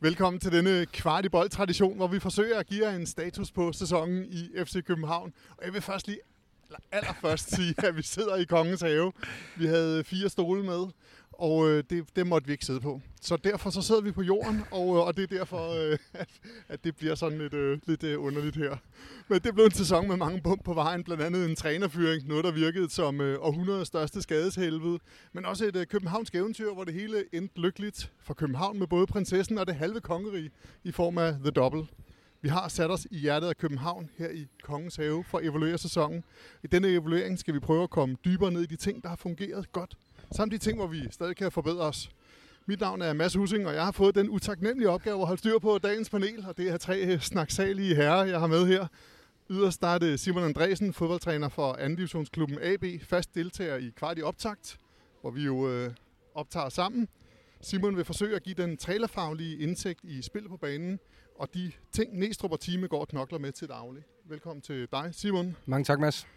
[0.00, 4.50] Velkommen til denne kvartibold-tradition, hvor vi forsøger at give jer en status på sæsonen i
[4.64, 5.32] FC København.
[5.50, 6.18] Og jeg vil først lige
[6.66, 9.12] eller allerførst sige, at vi sidder i Kongens Have.
[9.56, 10.86] Vi havde fire stole med,
[11.38, 13.00] og øh, det, det måtte vi ikke sidde på.
[13.20, 16.28] Så derfor så sidder vi på jorden, og, øh, og det er derfor, øh, at,
[16.68, 18.76] at det bliver sådan lidt, øh, lidt øh, underligt her.
[19.28, 22.44] Men det blev en sæson med mange bump på vejen, blandt andet en trænerfyring, noget
[22.44, 24.98] der virkede som øh, århundredets største skadeshelvede,
[25.32, 29.06] men også et øh, københavnsk eventyr, hvor det hele endte lykkeligt for København med både
[29.06, 30.50] prinsessen og det halve kongerige
[30.84, 31.86] i form af The Double.
[32.42, 35.78] Vi har sat os i hjertet af København her i Kongens Have for at evaluere
[35.78, 36.24] sæsonen.
[36.64, 39.16] I denne evaluering skal vi prøve at komme dybere ned i de ting, der har
[39.16, 39.96] fungeret godt,
[40.32, 42.10] samt de ting, hvor vi stadig kan forbedre os.
[42.66, 45.58] Mit navn er Mads Husing, og jeg har fået den utaknemmelige opgave at holde styr
[45.58, 48.86] på dagens panel, og det er tre øh, snaksalige herrer, jeg har med her.
[49.50, 51.88] Yderst er det Simon Andresen, fodboldtræner for 2.
[51.88, 54.78] divisionsklubben AB, fast deltager i kvart i optakt,
[55.20, 55.90] hvor vi jo øh,
[56.34, 57.08] optager sammen.
[57.60, 60.98] Simon vil forsøge at give den trælerfaglige indsigt i spil på banen,
[61.38, 64.02] og de ting, Næstrup og Time går og knokler med til daglig.
[64.24, 65.56] Velkommen til dig, Simon.
[65.66, 66.35] Mange tak, Mads.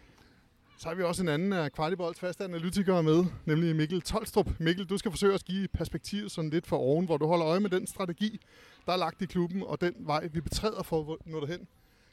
[0.80, 4.50] Så har vi også en anden af Kvartibolds faste analytikere med, nemlig Mikkel Tolstrup.
[4.58, 7.60] Mikkel, du skal forsøge at give perspektivet sådan lidt for oven, hvor du holder øje
[7.60, 8.40] med den strategi,
[8.86, 11.68] der er lagt i klubben, og den vej, vi betræder for at nå derhen.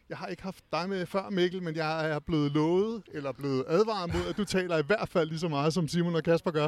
[0.10, 3.64] Jeg har ikke haft dig med før, Mikkel, men jeg er blevet lovet, eller blevet
[3.68, 6.52] advaret mod, at du taler i hvert fald lige så meget, som Simon og Kasper
[6.52, 6.68] gør.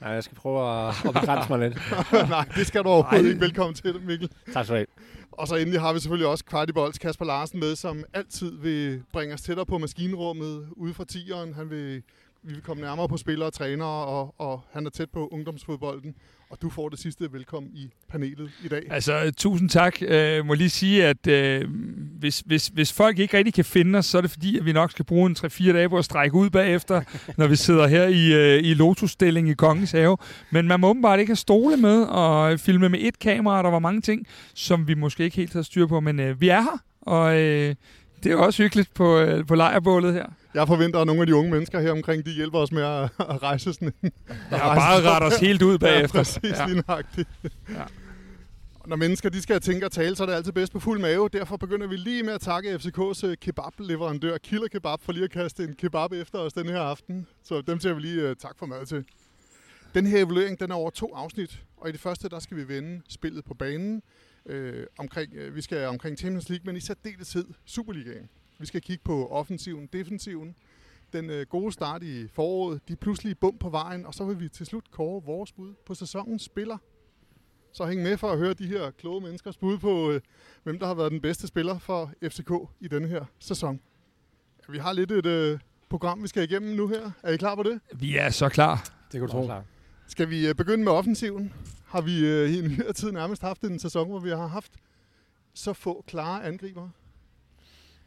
[0.00, 1.78] Nej, jeg skal prøve at, at begrænse mig lidt.
[2.28, 3.28] Nej, det skal du overhovedet Ej.
[3.28, 3.40] ikke.
[3.40, 4.30] Velkommen til, Mikkel.
[4.52, 4.86] Tak skal du have.
[5.32, 9.34] Og så endelig har vi selvfølgelig også Kvartibolds Kasper Larsen med, som altid vil bringe
[9.34, 11.54] os tættere på maskinrummet ude fra tieren.
[11.54, 12.02] Han vil,
[12.42, 16.14] vi vil komme nærmere på spillere og trænere, og, og han er tæt på ungdomsfodbolden.
[16.50, 18.82] Og du får det sidste velkommen i panelet i dag.
[18.90, 20.02] Altså, tusind tak.
[20.02, 21.68] Jeg må lige sige, at øh,
[22.18, 24.72] hvis, hvis, hvis folk ikke rigtig kan finde os, så er det fordi, at vi
[24.72, 27.02] nok skal bruge en 3-4 dage på at strække ud bagefter,
[27.38, 30.16] når vi sidder her i, øh, i lotusstilling i Kongens Have.
[30.50, 33.62] Men man må åbenbart ikke have stole med og filme med et kamera.
[33.62, 36.48] Der var mange ting, som vi måske ikke helt har styr på, men øh, vi
[36.48, 37.74] er her, og øh,
[38.22, 40.26] det er også hyggeligt på, øh, på lejrbålet her.
[40.54, 43.02] Jeg forventer, at nogle af de unge mennesker her omkring, de hjælper os med at,
[43.34, 44.12] at rejse sådan en...
[44.50, 46.18] Ja, bare rette os helt ud bagefter.
[46.18, 46.58] Ja, præcis,
[46.88, 47.76] ja.
[47.78, 47.84] Ja.
[48.86, 51.28] Når mennesker de skal tænke og tale, så er det altid bedst på fuld mave.
[51.28, 55.30] Derfor begynder vi lige med at takke FCK's øh, kebab-leverandør Killer Kebab for lige at
[55.30, 57.26] kaste en kebab efter os den her aften.
[57.44, 59.04] Så dem siger vi lige uh, tak for mad til.
[59.94, 62.68] Den her evaluering den er over to afsnit, og i det første der skal vi
[62.68, 64.02] vende spillet på banen.
[64.48, 68.28] Øh, omkring, øh, vi skal omkring Champions League, men i særdeleshed Superligaen.
[68.58, 70.54] Vi skal kigge på offensiven, defensiven,
[71.12, 74.48] den øh, gode start i foråret, de pludselige bump på vejen, og så vil vi
[74.48, 76.78] til slut kåre vores bud på sæsonens spiller.
[77.72, 80.20] Så hæng med for at høre de her kloge menneskers bud på, øh,
[80.62, 82.50] hvem der har været den bedste spiller for FCK
[82.80, 83.80] i denne her sæson.
[84.68, 85.58] Ja, vi har lidt et øh,
[85.88, 87.10] program, vi skal igennem nu her.
[87.22, 87.80] Er I klar på det?
[87.92, 88.90] Vi er så klar.
[89.12, 89.44] Det kan du tro.
[89.44, 89.64] Klar.
[90.06, 91.52] Skal vi øh, begynde med offensiven?
[91.88, 94.72] Har vi øh, i nyere tid nærmest haft en sæson, hvor vi har haft
[95.54, 96.88] så få klare angriber?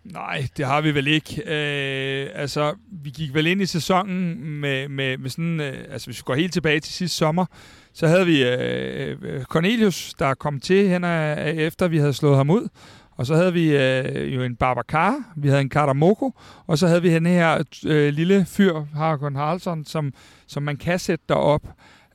[0.04, 1.42] Nej, det har vi vel ikke.
[1.42, 5.60] Øh, altså, vi gik vel ind i sæsonen med, med, med sådan...
[5.60, 7.46] Øh, altså, hvis vi går helt tilbage til sidste sommer,
[7.94, 12.38] så havde vi øh, øh Cornelius, der kom til hen af, efter vi havde slået
[12.38, 12.68] ham ud.
[13.12, 16.34] Og så havde vi øh, jo en Babacar, vi havde en Karamoko,
[16.68, 20.14] og så havde vi den her øh, lille fyr, Harkon Haraldsson, som,
[20.48, 21.62] som man kan sætte derop.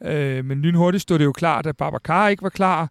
[0.05, 2.91] Øh, men lynhurtigt stod det jo klart, at Babacar ikke var klar.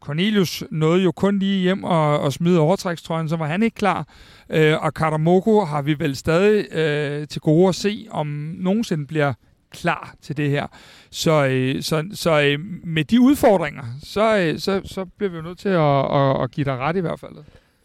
[0.00, 4.08] Cornelius nåede jo kun lige hjem og, og smide overtrækstrøjen, så var han ikke klar.
[4.50, 8.26] Øh, og Karamoko har vi vel stadig øh, til gode at se, om
[8.58, 9.32] nogensinde bliver
[9.70, 10.66] klar til det her.
[11.10, 15.42] Så, øh, så, så øh, med de udfordringer, så, øh, så, så bliver vi jo
[15.42, 17.32] nødt til at, at, at give dig ret i hvert fald.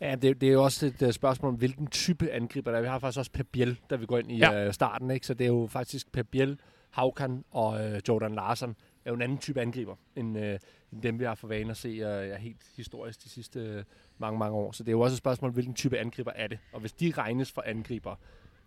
[0.02, 2.82] Ja, det, det er jo også et uh, spørgsmål om, hvilken type angriber der er.
[2.82, 4.68] Vi har faktisk også Per Biel, der vi går ind i ja.
[4.68, 5.12] uh, starten.
[5.12, 5.28] Ikke?
[5.28, 6.60] Så det er jo faktisk Per Biel,
[6.98, 8.76] Haukan og øh, Jordan Larsen
[9.06, 10.60] er jo en anden type angriber, end, øh,
[10.94, 13.84] end dem, vi har for vane at se øh, er helt historisk de sidste øh,
[14.18, 14.72] mange, mange år.
[14.72, 16.60] Så det er jo også et spørgsmål, hvilken type angriber er det.
[16.74, 18.16] Og hvis de regnes for angriber,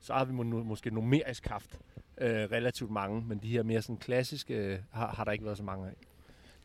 [0.01, 1.79] så har vi må, måske numerisk haft
[2.19, 5.57] øh, relativt mange, men de her mere sådan klassiske øh, har, har der ikke været
[5.57, 5.95] så mange af.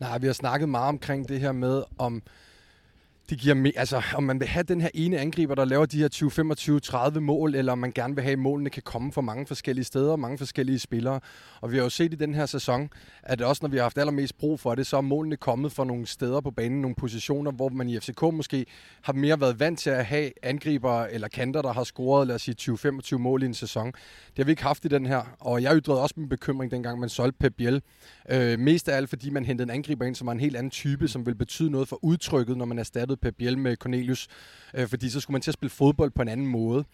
[0.00, 2.22] Nej, vi har snakket meget omkring det her med, om
[3.30, 5.98] det giver me- altså, om man vil have den her ene angriber, der laver de
[5.98, 9.12] her 20, 25, 30 mål, eller om man gerne vil have, at målene kan komme
[9.12, 11.20] fra mange forskellige steder, og mange forskellige spillere.
[11.60, 12.88] Og vi har jo set i den her sæson,
[13.22, 15.84] at også når vi har haft allermest brug for det, så er målene kommet fra
[15.84, 18.66] nogle steder på banen, nogle positioner, hvor man i FCK måske
[19.02, 22.42] har mere været vant til at have angriber eller kanter, der har scoret, lad os
[22.42, 23.86] sige, 20-25 mål i en sæson.
[23.86, 27.00] Det har vi ikke haft i den her, og jeg ytrede også min bekymring, dengang
[27.00, 27.82] man solgte Pep Biel.
[28.30, 30.70] Øh, mest af alt, fordi man hentede en angriber ind, som var en helt anden
[30.70, 34.28] type, som vil betyde noget for udtrykket, når man erstattede Pep Biel med Cornelius.
[34.74, 36.84] Øh, fordi så skulle man til at spille fodbold på en anden måde.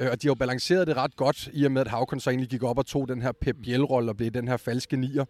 [0.00, 2.30] Øh, og de har jo balanceret det ret godt, i og med at Havkon så
[2.30, 5.24] egentlig gik op og tog den her Pep Biel-rolle og blev den her falske nier.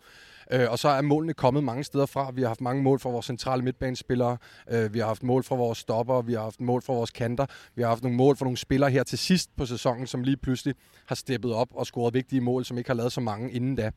[0.53, 2.31] Øh, og så er målene kommet mange steder fra.
[2.35, 4.37] Vi har haft mange mål fra vores centrale midtbanespillere.
[4.71, 6.23] Øh, vi har haft mål fra vores stopper.
[6.23, 7.47] Vi har haft mål fra vores kanter.
[7.75, 10.37] Vi har haft nogle mål fra nogle spillere her til sidst på sæsonen, som lige
[10.37, 10.75] pludselig
[11.07, 13.91] har steppet op og scoret vigtige mål, som ikke har lavet så mange inden da.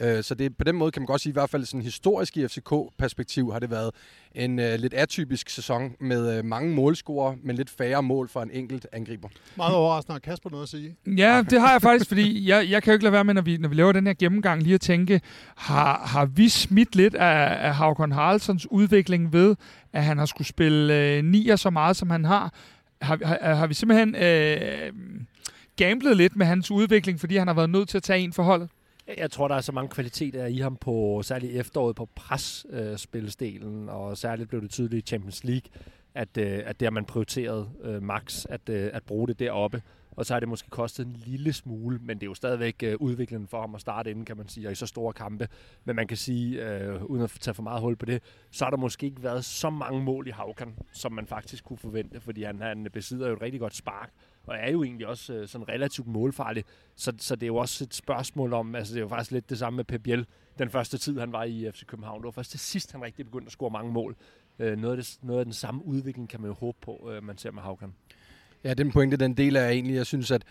[0.00, 2.36] Øh, så det, på den måde kan man godt sige, i hvert fald sådan historisk
[2.36, 3.90] i FCK-perspektiv har det været
[4.34, 8.50] en uh, lidt atypisk sæson med uh, mange målscorer, men lidt færre mål for en
[8.52, 9.28] enkelt angriber.
[9.56, 10.12] Meget overraskende.
[10.12, 10.96] Har Kasper noget at sige?
[11.06, 13.42] Ja, det har jeg faktisk, fordi jeg, jeg kan jo ikke lade være med, når
[13.42, 15.20] vi, når vi laver den her gennemgang, lige at tænke,
[15.56, 19.56] har, har vi smidt lidt af, af Havkon Haraldsons udvikling ved,
[19.92, 22.52] at han har skulle spille uh, nier så meget, som han har?
[23.02, 24.96] Har, har, har vi simpelthen uh,
[25.76, 28.68] gamblet lidt med hans udvikling, fordi han har været nødt til at tage en forhold?
[29.06, 33.94] Jeg tror, der er så mange kvaliteter i ham på særligt efteråret på presspilsdelen, øh,
[33.94, 35.70] og særligt blev det tydeligt i Champions League,
[36.14, 39.82] at, øh, at det har man prioriteret øh, max at, øh, at bruge det deroppe.
[40.16, 42.96] Og så har det måske kostet en lille smule, men det er jo stadigvæk øh,
[43.00, 45.48] udviklingen for ham at starte inden, kan man sige, og i så store kampe.
[45.84, 48.70] Men man kan sige, øh, uden at tage for meget hul på det, så har
[48.70, 52.42] der måske ikke været så mange mål i Havkan, som man faktisk kunne forvente, fordi
[52.42, 54.10] han, han besidder jo et rigtig godt spark,
[54.46, 56.64] og er jo egentlig også øh, sådan relativt målfarlig.
[56.96, 59.50] Så, så det er jo også et spørgsmål om, altså det er jo faktisk lidt
[59.50, 60.26] det samme med Pep Biel,
[60.58, 62.20] den første tid, han var i FC København.
[62.20, 64.16] Det var først til sidst, han rigtig begyndte at score mange mål.
[64.58, 67.24] Øh, noget, af det, noget af den samme udvikling kan man jo håbe på, øh,
[67.24, 67.94] man ser med Havkan.
[68.64, 70.42] Ja, den pointe, den del er egentlig, jeg synes, at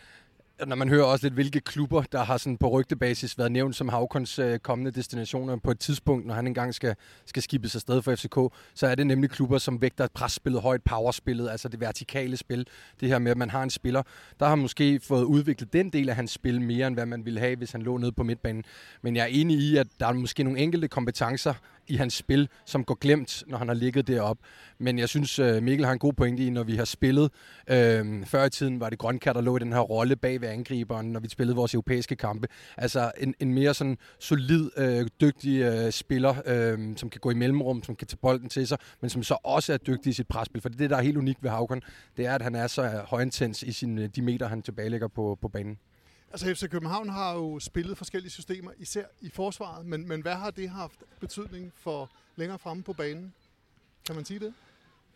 [0.68, 3.90] når man hører også lidt, hvilke klubber, der har sådan på rygtebasis været nævnt som
[3.90, 6.96] Havkons øh, kommende destinationer på et tidspunkt, når han engang skal,
[7.26, 11.50] skal skibes afsted for FCK, så er det nemlig klubber, som vægter presspillet højt, powerspillet,
[11.50, 12.68] altså det vertikale spil.
[13.00, 14.04] Det her med, at man har en spiller,
[14.40, 17.40] der har måske fået udviklet den del af hans spil mere, end hvad man ville
[17.40, 18.64] have, hvis han lå nede på midtbanen.
[19.02, 21.54] Men jeg er enig i, at der er måske nogle enkelte kompetencer
[21.92, 24.38] i hans spil, som går glemt, når han har ligget derop.
[24.78, 27.32] Men jeg synes, øh, Mikkel har en god pointe i, når vi har spillet.
[27.70, 30.48] Øh, før i tiden var det Grønkær, der lå i den her rolle bag ved
[30.48, 32.48] angriberen, når vi spillede vores europæiske kampe.
[32.78, 37.34] Altså en, en mere sådan solid, øh, dygtig øh, spiller, øh, som kan gå i
[37.34, 40.28] mellemrum, som kan tage bolden til sig, men som så også er dygtig i sit
[40.28, 40.62] presspil.
[40.62, 41.82] For det, der er helt unikt ved Havkon,
[42.18, 45.38] det er, at han er så højintens i sin, øh, de meter, han tilbagelægger på,
[45.42, 45.78] på banen.
[46.32, 50.52] Altså FC København har jo spillet forskellige systemer, især i forsvaret, men, men hvad har
[50.52, 53.34] det haft betydning for længere fremme på banen?
[54.06, 54.54] Kan man sige det?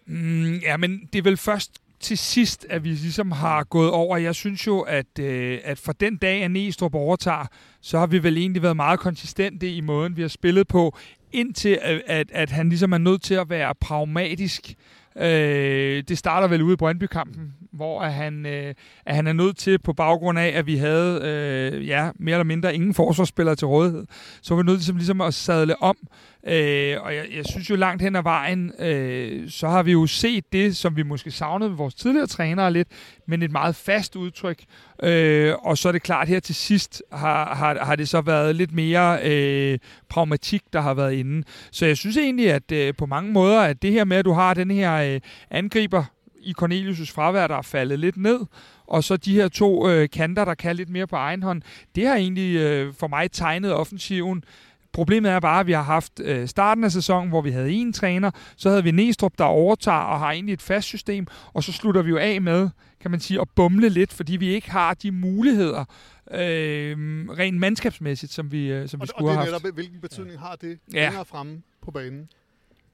[0.06, 4.18] Mm, ja, men det er vel først til sidst, at vi ligesom har gået over.
[4.18, 7.46] Jeg synes jo, at, øh, at fra den dag, at Næstrup overtager,
[7.82, 10.98] så har vi vel egentlig været meget konsistente i måden, vi har spillet på,
[11.32, 14.74] indtil at, at, at han ligesom er nødt til at være pragmatisk.
[15.18, 18.74] Øh, det starter vel ude i Brøndby-kampen, hvor at han, øh,
[19.06, 22.44] at han er nødt til, på baggrund af, at vi havde øh, ja, mere eller
[22.44, 24.06] mindre ingen forsvarsspillere til rådighed,
[24.42, 25.98] så var vi nødt til ligesom at sadle om.
[26.48, 30.08] Øh, og jeg, jeg synes jo langt hen ad vejen, øh, så har vi jo
[30.08, 32.88] set det, som vi måske savnede ved vores tidligere trænere lidt,
[33.28, 34.64] men et meget fast udtryk.
[35.04, 38.56] Øh, og så er det klart, her til sidst har, har, har det så været
[38.56, 41.44] lidt mere øh, pragmatik, der har været inde.
[41.72, 44.34] Så jeg synes egentlig, at øh, på mange måder, at det her med, at du
[44.34, 46.04] har den her øh, angriber,
[46.46, 48.40] i Cornelius' fravær, der er faldet lidt ned,
[48.88, 51.62] og så de her to øh, kanter, der kan lidt mere på egen hånd,
[51.96, 54.44] det har egentlig øh, for mig tegnet offensiven.
[54.96, 57.94] Problemet er bare, at vi har haft øh, starten af sæsonen, hvor vi havde en
[57.94, 61.72] træner, så havde vi Næstrup, der overtager og har egentlig et fast system, og så
[61.72, 62.70] slutter vi jo af med,
[63.00, 65.86] kan man sige, at bumle lidt, fordi vi ikke har de muligheder,
[66.32, 66.96] øh,
[67.30, 69.64] rent mandskabsmæssigt, som vi, øh, som vi og, skulle og have det er haft.
[69.64, 71.04] netop, hvilken betydning har det Ja.
[71.06, 72.30] længere fremme på banen?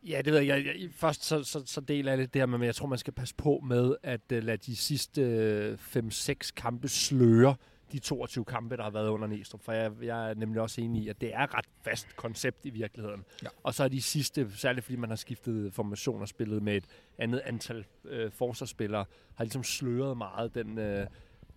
[0.07, 0.47] Ja, det ved jeg.
[0.47, 2.87] jeg, jeg først så, så, så deler jeg lidt det her med, men jeg tror,
[2.87, 7.55] man skal passe på med at uh, lade de sidste uh, 5-6 kampe sløre
[7.91, 9.61] de 22 kampe, der har været under Næstrup.
[9.61, 12.65] For jeg, jeg er nemlig også enig i, at det er et ret fast koncept
[12.65, 13.25] i virkeligheden.
[13.43, 13.47] Ja.
[13.63, 16.85] Og så er de sidste, særligt fordi man har skiftet formation og spillet med et
[17.17, 19.05] andet antal øh, forsvarsspillere,
[19.35, 21.07] har ligesom sløret meget den, øh,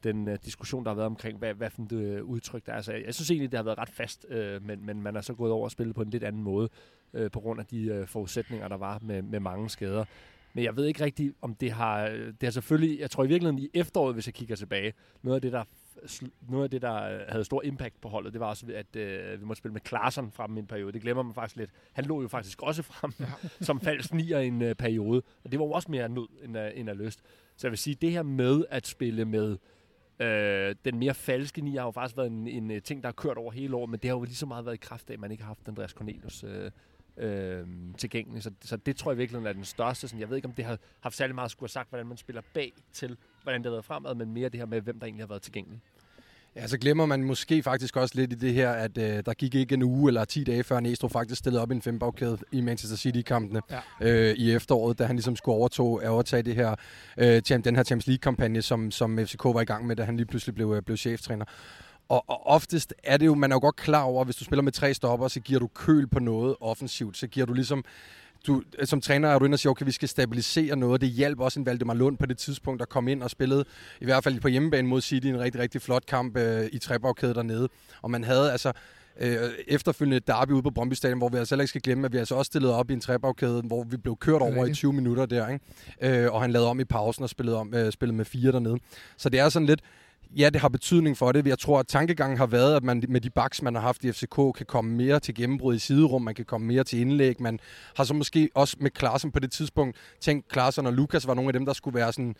[0.05, 2.81] den øh, diskussion, der har været omkring, hvad, hvad for et øh, udtryk der er.
[2.81, 5.21] Så jeg, jeg synes egentlig, det har været ret fast, øh, men, men man er
[5.21, 6.69] så gået over og spillet på en lidt anden måde,
[7.14, 10.05] øh, på grund af de øh, forudsætninger, der var med, med mange skader.
[10.55, 12.09] Men jeg ved ikke rigtigt, om det har...
[12.09, 13.00] Det har selvfølgelig...
[13.00, 15.64] Jeg tror i virkeligheden i efteråret, hvis jeg kigger tilbage, noget af det, der
[16.49, 19.41] noget af det, der øh, havde stor impact på holdet, det var også, at øh,
[19.41, 20.93] vi måtte spille med Klaarsson frem i en periode.
[20.93, 21.71] Det glemmer man faktisk lidt.
[21.93, 23.27] Han lå jo faktisk også frem ja.
[23.67, 26.57] som falsk nier i en øh, periode, og det var jo også mere nød end
[26.57, 27.21] af, end af lyst.
[27.57, 29.57] Så jeg vil sige, det her med at spille med
[30.21, 33.13] øh, den mere falske nier har jo faktisk været en, en, en ting, der har
[33.13, 35.15] kørt over hele året, men det har jo lige så meget været i kraft af,
[35.15, 36.71] at man ikke har haft Andreas Cornelius øh,
[37.17, 37.67] øh,
[37.99, 38.43] tilgængelig.
[38.43, 40.09] Så, så det tror jeg virkelig er den største.
[40.09, 42.07] Sådan, jeg ved ikke, om det har haft særlig meget at skulle have sagt, hvordan
[42.07, 44.99] man spiller bag til, hvordan det har været fremad, men mere det her med, hvem
[44.99, 45.81] der egentlig har været tilgængelig.
[46.57, 49.55] Ja, så glemmer man måske faktisk også lidt i det her, at øh, der gik
[49.55, 52.61] ikke en uge eller 10 dage før Næstro faktisk stillede op i en fembagkæde i
[52.61, 53.81] Manchester City-kampene ja.
[54.01, 56.75] øh, i efteråret, da han ligesom skulle overtog, overtage det her,
[57.19, 60.27] øh, den her Champions League-kampagne, som, som FCK var i gang med, da han lige
[60.27, 61.45] pludselig blev, øh, blev cheftræner.
[62.09, 64.45] Og, og oftest er det jo, man er jo godt klar over, at hvis du
[64.45, 67.17] spiller med tre stopper, så giver du køl på noget offensivt.
[67.17, 67.85] Så giver du ligesom
[68.47, 71.01] du, som træner er du inde og siger, okay, vi skal stabilisere noget.
[71.01, 73.65] Det hjalp også en Valdemar Lund på det tidspunkt, der kom ind og spillede,
[74.01, 77.35] i hvert fald på hjemmebane mod City, en rigtig, rigtig flot kamp øh, i Trebagkæde
[77.35, 77.69] dernede.
[78.03, 78.73] Og man havde altså
[79.21, 79.37] øh,
[79.69, 82.19] efterfølgende et derby ude på Brøndby Stadion, hvor vi altså ikke skal glemme, at vi
[82.19, 85.27] altså også stillede op i en trebagkæde, hvor vi blev kørt over i 20 minutter
[85.27, 86.23] der, ikke?
[86.23, 88.77] Øh, og han lavede om i pausen og spillede, om, øh, spillede med fire dernede.
[89.17, 89.81] Så det er sådan lidt,
[90.37, 91.47] ja, det har betydning for det.
[91.47, 94.12] Jeg tror, at tankegangen har været, at man med de backs, man har haft i
[94.12, 97.41] FCK, kan komme mere til gennembrud i siderum, man kan komme mere til indlæg.
[97.41, 97.61] Man
[97.97, 101.49] har så måske også med Klaassen på det tidspunkt tænkt, Klaassen og Lukas var nogle
[101.49, 102.37] af dem, der skulle være sådan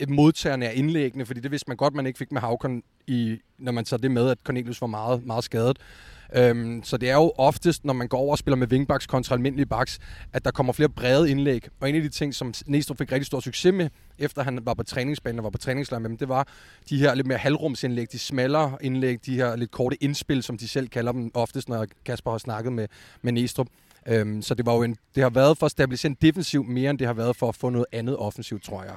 [0.00, 3.38] et modtagerne af indlæggene, fordi det vidste man godt, man ikke fik med Havkon, i,
[3.58, 5.78] når man tager det med, at Cornelius var meget, meget skadet.
[6.36, 9.34] Øhm, så det er jo oftest, når man går over og spiller med wingbacks kontra
[9.34, 9.98] almindelige backs,
[10.32, 11.68] at der kommer flere brede indlæg.
[11.80, 13.88] Og en af de ting, som Næstrup fik rigtig stor succes med,
[14.18, 16.48] efter han var på træningsbanen og var på træningslejr med dem, det var
[16.90, 20.68] de her lidt mere halvrumsindlæg, de smallere indlæg, de her lidt korte indspil, som de
[20.68, 22.88] selv kalder dem oftest, når Kasper har snakket med,
[23.22, 23.68] med Næstrup.
[24.08, 26.90] Øhm, så det, var jo en, det har været for at stabilisere en defensiv mere,
[26.90, 28.94] end det har været for at få noget andet offensivt, tror jeg.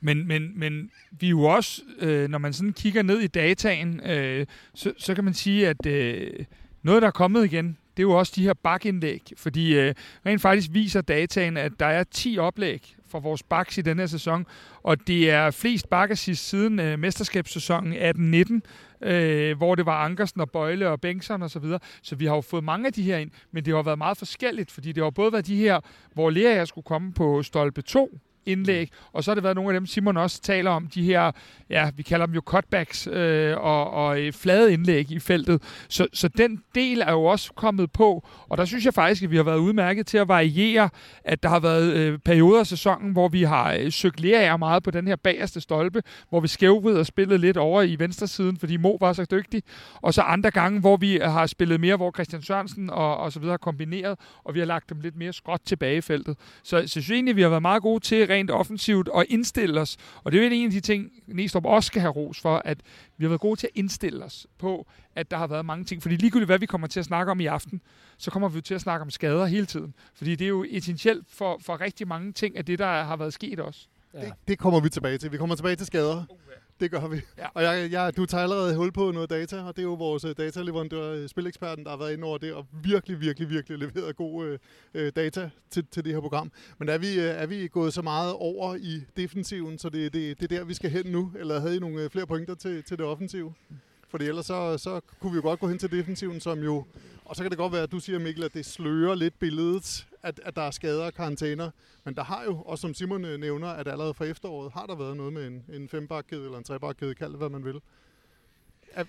[0.00, 4.00] Men, men, men vi er jo også, øh, når man sådan kigger ned i dataen,
[4.00, 6.44] øh, så, så kan man sige, at øh,
[6.82, 9.32] noget, der er kommet igen, det er jo også de her bakindlæg.
[9.36, 9.94] Fordi øh,
[10.26, 14.06] rent faktisk viser dataen, at der er 10 oplæg for vores baks i denne her
[14.06, 14.46] sæson,
[14.82, 17.92] og det er flest bakkersist siden øh, mesterskabssæsonen
[19.02, 21.78] 18-19, øh, hvor det var Ankersen og Bøjle og Bengtsson og så videre.
[22.02, 24.18] Så vi har jo fået mange af de her ind, men det har været meget
[24.18, 25.80] forskelligt, fordi det har både været de her,
[26.14, 29.80] hvor Lea skulle komme på stolpe 2, indlæg, og så har det været nogle af
[29.80, 31.32] dem, Simon også taler om, de her,
[31.70, 35.62] ja, vi kalder dem jo cutbacks øh, og, og flade indlæg i feltet.
[35.88, 39.30] Så, så den del er jo også kommet på, og der synes jeg faktisk, at
[39.30, 40.88] vi har været udmærket til at variere,
[41.24, 44.82] at der har været øh, perioder af sæsonen, hvor vi har øh, søgt lærer meget
[44.82, 48.96] på den her bagerste stolpe, hvor vi skævvrider spillet lidt over i venstresiden, fordi Mo
[49.00, 49.62] var så dygtig,
[49.94, 53.40] og så andre gange, hvor vi har spillet mere, hvor Christian Sørensen og, og så
[53.40, 56.36] videre har kombineret, og vi har lagt dem lidt mere skråt tilbage i feltet.
[56.62, 59.80] Så, så jeg synes egentlig, vi har været meget gode til rent offensivt og indstille
[59.80, 59.96] os.
[60.24, 62.78] Og det er jo en af de ting, Næstrup også skal have ros for, at
[63.16, 66.02] vi har været gode til at indstille os på, at der har været mange ting.
[66.02, 67.80] Fordi ligegyldigt hvad vi kommer til at snakke om i aften,
[68.18, 69.94] så kommer vi til at snakke om skader hele tiden.
[70.14, 73.32] Fordi det er jo essentielt for, for rigtig mange ting af det, der har været
[73.32, 73.86] sket også.
[74.14, 74.20] Ja.
[74.20, 75.32] Det, det kommer vi tilbage til.
[75.32, 76.24] Vi kommer tilbage til skader.
[76.30, 76.36] Uh,
[76.80, 77.20] det gør vi.
[77.38, 77.46] Ja.
[77.54, 80.24] Og jeg, jeg, du tager allerede hul på noget data, og det er jo vores
[80.24, 84.16] øh, dataleverandør, øh, Spileksperten, der har været inde over det, og virkelig, virkelig, virkelig leveret
[84.16, 84.58] gode øh,
[84.94, 86.52] øh, data til, til det her program.
[86.78, 90.52] Men er vi, er vi gået så meget over i defensiven, så det, det, det
[90.52, 91.32] er der, vi skal hen nu?
[91.38, 93.54] Eller havde I nogle flere pointer til, til det offensive?
[94.08, 96.84] Fordi ellers så, så kunne vi jo godt gå hen til defensiven, som jo...
[97.24, 100.06] Og så kan det godt være, at du siger, Mikkel, at det slører lidt billedet,
[100.22, 101.70] at, at der er skader og karantæner.
[102.04, 104.96] Men der har jo, også som Simon øh, nævner, at allerede fra efteråret har der
[104.96, 107.80] været noget med en, en fembakkæde eller en trebakkæde, kald det hvad man vil.
[108.92, 109.06] At,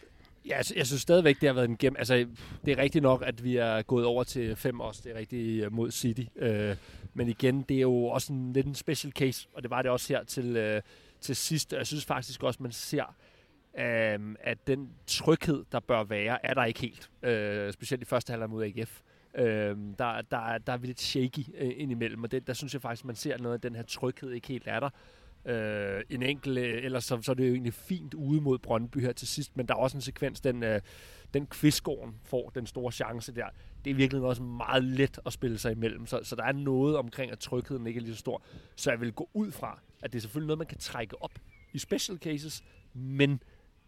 [0.48, 1.96] Ja, altså, jeg synes stadigvæk, det har været en gem.
[1.98, 2.28] Altså,
[2.66, 5.02] det er rigtigt nok, at vi er gået over til fem også.
[5.04, 6.24] Det er rigtigt øh, mod City.
[6.36, 6.76] Øh,
[7.14, 9.92] men igen, det er jo også en lidt en special case, og det var det
[9.92, 10.82] også her til, øh,
[11.22, 11.74] til sidst.
[11.74, 13.16] Jeg synes faktisk også, man ser,
[13.78, 17.10] øh, at den tryghed, der bør være, er der ikke helt.
[17.24, 19.02] Øh, specielt i første halvleg mod AGF.
[19.36, 22.82] Øh, der, der, der er vi lidt shaky øh, indimellem, og det, der synes jeg
[22.82, 24.90] faktisk, man ser noget af den her tryghed ikke helt er der.
[25.46, 28.98] Øh, en enkelt, øh, ellers så, så er det jo egentlig fint ude mod Brøndby
[29.02, 30.82] her til sidst, men der er også en sekvens, den, øh,
[31.34, 33.46] den Kvistgården får den store chance der.
[33.86, 36.98] Det er virkelig også meget let at spille sig imellem, så, så der er noget
[36.98, 38.44] omkring, at trygheden ikke er lige så stor.
[38.76, 41.34] Så jeg vil gå ud fra, at det er selvfølgelig noget, man kan trække op
[41.74, 43.42] i special cases, men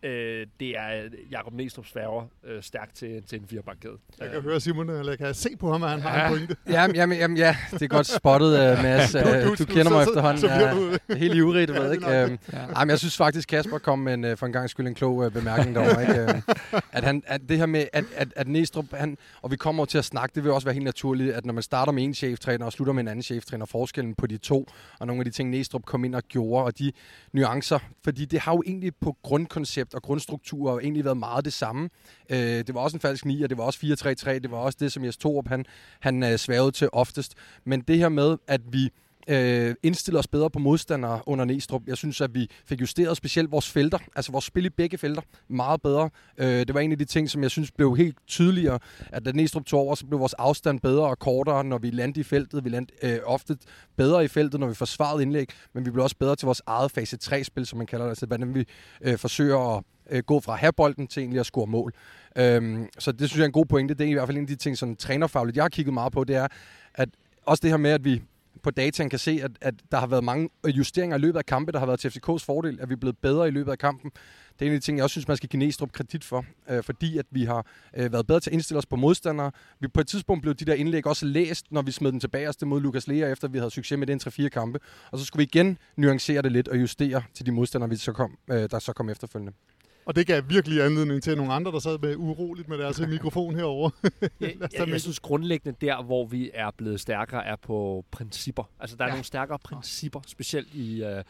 [0.03, 3.93] øh, det er Jakob Næstrup's færger øh, stærkt til, til en firebakkæde.
[4.19, 4.43] Jeg kan øh.
[4.43, 6.07] høre Simon, eller jeg kan se på ham, at han ja.
[6.07, 6.55] har en pointe.
[6.69, 9.11] Jamen, jamen, jamen, ja, det er godt spottet, uh, Mads.
[9.19, 10.41] Du, du, du, kender mig så, efterhånden.
[10.41, 12.05] Så, så ja, helt ivrigt, du ved, ikke?
[12.05, 12.37] Uh, ja.
[12.53, 15.31] jamen, jeg synes faktisk, Kasper kom med en, for en gang skyld en klog uh,
[15.31, 16.23] bemærkning derovre, ikke?
[16.23, 19.85] Uh, at, han, at det her med, at, at, at Næstrup, han, og vi kommer
[19.85, 22.13] til at snakke, det vil også være helt naturligt, at når man starter med en
[22.13, 24.67] cheftræner og slutter med en anden cheftræner, forskellen på de to,
[24.99, 26.91] og nogle af de ting, Næstrup kom ind og gjorde, og de
[27.33, 31.53] nuancer, fordi det har jo egentlig på grundkoncept og grundstruktur har egentlig været meget det
[31.53, 31.89] samme.
[32.29, 33.79] Øh, det var også en falsk 9, og det var også
[34.27, 35.65] 4-3-3, det var også det, som Jes Torup han,
[35.99, 37.35] han øh, sværede til oftest.
[37.63, 38.89] Men det her med, at vi
[39.29, 41.81] øh, indstille os bedre på modstandere under Næstrup.
[41.87, 45.21] Jeg synes, at vi fik justeret specielt vores felter, altså vores spil i begge felter,
[45.47, 46.09] meget bedre.
[46.37, 49.31] Øh, det var en af de ting, som jeg synes blev helt tydeligere, at da
[49.31, 52.63] Næstrup tog over, så blev vores afstand bedre og kortere, når vi landede i feltet.
[52.63, 53.57] Vi landede øh, ofte
[53.97, 56.91] bedre i feltet, når vi forsvarede indlæg, men vi blev også bedre til vores eget
[56.91, 58.65] fase 3-spil, som man kalder det, altså hvordan vi
[59.01, 61.93] øh, forsøger at øh, gå fra at have bolden til egentlig at score mål.
[62.35, 63.93] Øhm, så det synes jeg er en god pointe.
[63.93, 66.13] Det er i hvert fald en af de ting, som trænerfagligt, jeg har kigget meget
[66.13, 66.47] på, det er,
[66.93, 67.09] at
[67.45, 68.21] også det her med, at vi
[68.63, 71.71] på dataen kan se, at, at der har været mange justeringer i løbet af kampe,
[71.71, 74.11] der har været til FCK's fordel, at vi er blevet bedre i løbet af kampen.
[74.59, 76.45] Det er en af de ting, jeg også synes, man skal give Næstrup kredit for,
[76.69, 77.65] øh, fordi at vi har
[77.97, 79.51] øh, været bedre til at indstille os på modstandere.
[79.79, 82.49] Vi på et tidspunkt blev de der indlæg også læst, når vi smed den tilbage
[82.49, 84.79] os mod Lukas Lea, efter vi havde succes med den 3-4 kampe.
[85.11, 88.11] Og så skulle vi igen nuancere det lidt og justere til de modstandere, vi så
[88.11, 89.53] kom, øh, der så kom efterfølgende.
[90.09, 93.55] Og det gav virkelig anledning til nogle andre, der sad med uroligt med deres mikrofon
[93.55, 93.91] herovre.
[94.39, 98.63] jeg, jeg, jeg synes grundlæggende der, hvor vi er blevet stærkere, er på principper.
[98.79, 99.13] Altså der er ja.
[99.13, 101.21] nogle stærkere principper, specielt i, uh,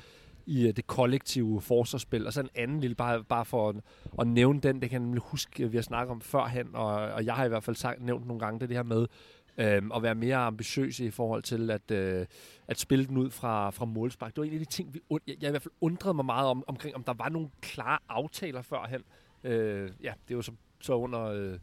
[0.45, 2.27] i uh, det kollektive forsvarsspil.
[2.27, 3.75] Og så en anden lille, bare, bare for at,
[4.19, 7.25] at nævne den, det kan jeg nemlig huske, vi har snakket om førhen, og, og
[7.25, 9.07] jeg har i hvert fald sagt, nævnt nogle gange det, det her med,
[9.59, 12.25] øh, og være mere ambitiøse i forhold til at, øh,
[12.67, 14.35] at spille den ud fra, fra målspark.
[14.35, 16.47] Det var en af de ting, vi, jeg, jeg i hvert fald undrede mig meget
[16.47, 19.01] om, omkring, om der var nogle klare aftaler førhen.
[19.43, 20.51] Øh, ja, det var så,
[20.81, 21.59] så under, øh,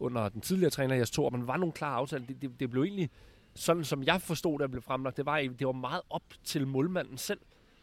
[0.00, 2.26] under den tidligere træner, jeg Thor, men var nogle klare aftaler.
[2.26, 3.10] Det, det, det blev egentlig,
[3.54, 7.18] sådan som jeg forstod, det blev fremlagt, det var, det var meget op til målmanden
[7.18, 7.40] selv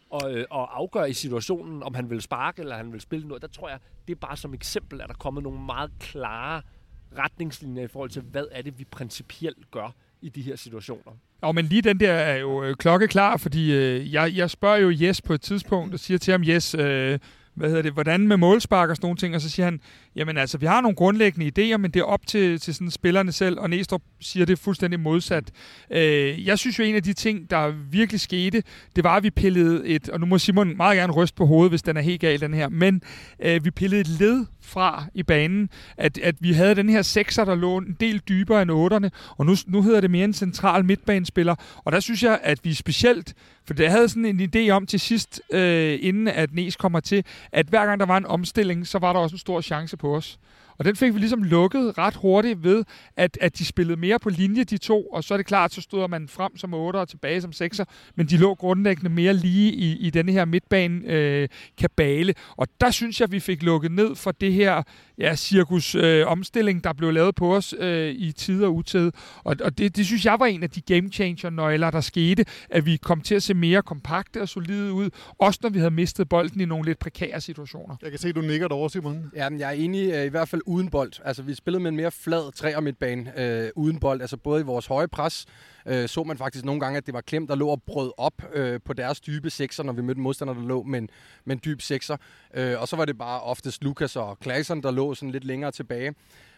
[0.09, 3.41] og, øh, og afgøre i situationen, om han vil sparke eller han vil spille noget.
[3.41, 6.61] Der tror jeg, det er bare som eksempel, at der er kommet nogle meget klare
[7.17, 11.11] retningslinjer i forhold til, hvad er det, vi principielt gør i de her situationer.
[11.43, 14.91] Ja, men lige den der er jo øh, klokkeklar, fordi øh, jeg, jeg spørger jo
[15.01, 17.19] Jes på et tidspunkt og siger til ham, Jes, øh,
[17.53, 19.81] hvad hedder det, hvordan med målspark og sådan nogle ting, og så siger han,
[20.15, 23.31] jamen altså, vi har nogle grundlæggende idéer, men det er op til, til sådan spillerne
[23.31, 25.51] selv, og Næstrup siger det fuldstændig modsat.
[25.91, 28.63] Øh, jeg synes jo, en af de ting, der virkelig skete,
[28.95, 31.71] det var, at vi pillede et, og nu må Simon meget gerne ryste på hovedet,
[31.71, 33.01] hvis den er helt gal, den her, men
[33.39, 37.45] øh, vi pillede et led fra i banen, at, at vi havde den her sekser,
[37.45, 40.85] der lå en del dybere end otterne, og nu, nu hedder det mere en central
[40.85, 41.55] midtbanespiller,
[41.85, 43.33] og der synes jeg, at vi specielt,
[43.65, 47.25] for det havde sådan en idé om til sidst, øh, inden at Næs kommer til,
[47.51, 50.15] at hver gang der var en omstilling, så var der også en stor chance på
[50.19, 50.35] os.
[50.77, 52.83] Og den fik vi ligesom lukket ret hurtigt ved,
[53.17, 55.81] at, at de spillede mere på linje, de to, og så er det klart, så
[55.81, 57.83] stod man frem som 8 og tilbage som 6'er,
[58.15, 62.33] men de lå grundlæggende mere lige i, i denne her midtbane øh, kabale.
[62.57, 64.83] Og der synes jeg, vi fik lukket ned for det her
[65.17, 69.11] ja, cirkus øh, omstilling, der blev lavet på os øh, i tid og utid.
[69.43, 72.45] Og, og det, det synes jeg var en af de game changer nøgler, der skete,
[72.69, 75.91] at vi kom til at se mere kompakte og solide ud, også når vi havde
[75.91, 77.95] mistet bolden i nogle lidt prekære situationer.
[78.01, 79.31] Jeg kan se, du nikker derovre, Simon.
[79.35, 81.11] Jamen, jeg er enig øh, i hvert fald uden bold.
[81.25, 84.21] Altså, vi spillede med en mere flad træer midtbane øh, uden bold.
[84.21, 85.45] Altså, både i vores høje pres,
[85.85, 88.33] øh, så man faktisk nogle gange, at det var klemt, der lå og brød op
[88.53, 91.09] øh, på deres dybe sekser, når vi mødte modstandere, der lå med en,
[91.45, 92.17] med en dyb sekser.
[92.53, 95.71] Øh, og så var det bare oftest Lukas og Klaasen, der lå sådan lidt længere
[95.71, 96.15] tilbage.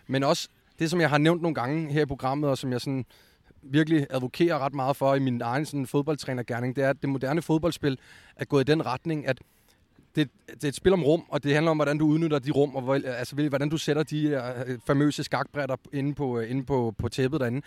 [0.08, 2.82] Men også det, som jeg har nævnt nogle gange her i programmet, og som jeg
[2.82, 3.06] sådan
[3.62, 7.42] virkelig advokerer ret meget for i min egen sådan fodboldtrænergærning, det er, at det moderne
[7.42, 8.00] fodboldspil
[8.36, 9.40] er gået i den retning, at
[10.16, 12.52] det, det er et spil om rum, og det handler om, hvordan du udnytter de
[12.52, 16.64] rum, og altså, altså, hvordan du sætter de uh, famøse skakbrætter inde på, uh, inde
[16.64, 17.62] på, på tæppet derinde.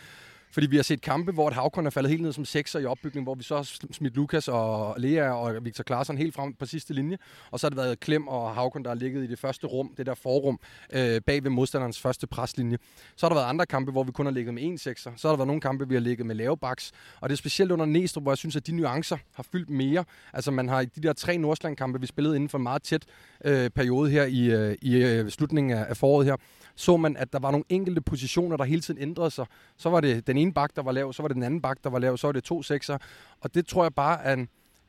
[0.50, 2.84] Fordi vi har set kampe, hvor et Havkon er faldet helt ned som sekser i
[2.84, 6.66] opbygningen, hvor vi så har smidt Lukas og Lea og Victor Klaarsson helt frem på
[6.66, 7.18] sidste linje.
[7.50, 9.94] Og så har det været Klem og Havkon, der har ligget i det første rum,
[9.96, 10.60] det der forrum,
[10.92, 12.78] øh, bag ved modstanderens første preslinje.
[13.16, 15.10] Så har der været andre kampe, hvor vi kun har ligget med en sekser.
[15.16, 16.92] Så har der været nogle kampe, vi har ligget med lave baks.
[17.20, 20.04] Og det er specielt under Næstrup, hvor jeg synes, at de nuancer har fyldt mere.
[20.32, 23.04] Altså man har i de der tre Nordsjælland-kampe, vi spillede inden for en meget tæt
[23.44, 26.36] øh, periode her i, øh, i øh, slutningen af, af foråret her,
[26.74, 29.46] så man, at der var nogle enkelte positioner, der hele tiden ændrede sig.
[29.76, 31.78] Så var det den ene bak, der var lav, så var det den anden bak,
[31.84, 32.98] der var lav, så var det to sekser.
[33.40, 34.38] Og det tror jeg bare at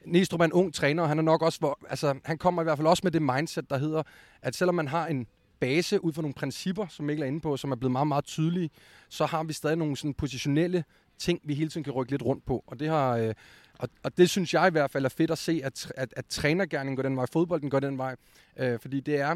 [0.05, 2.63] Næstrup er en ung træner, og han er nok også, hvor, altså, han kommer i
[2.63, 4.03] hvert fald også med det mindset, der hedder,
[4.41, 5.27] at selvom man har en
[5.59, 8.25] base ud fra nogle principper, som Mikkel er inde på, som er blevet meget, meget
[8.25, 8.69] tydelige,
[9.09, 10.83] så har vi stadig nogle sådan positionelle
[11.17, 12.63] ting, vi hele tiden kan rykke lidt rundt på.
[12.67, 13.33] Og det har, øh,
[13.79, 16.25] og, og det synes jeg i hvert fald er fedt at se, at, at, at
[16.25, 18.15] trænergærningen går den vej, fodbolden går den vej.
[18.59, 19.35] Øh, fordi det er...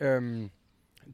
[0.00, 0.48] Øh,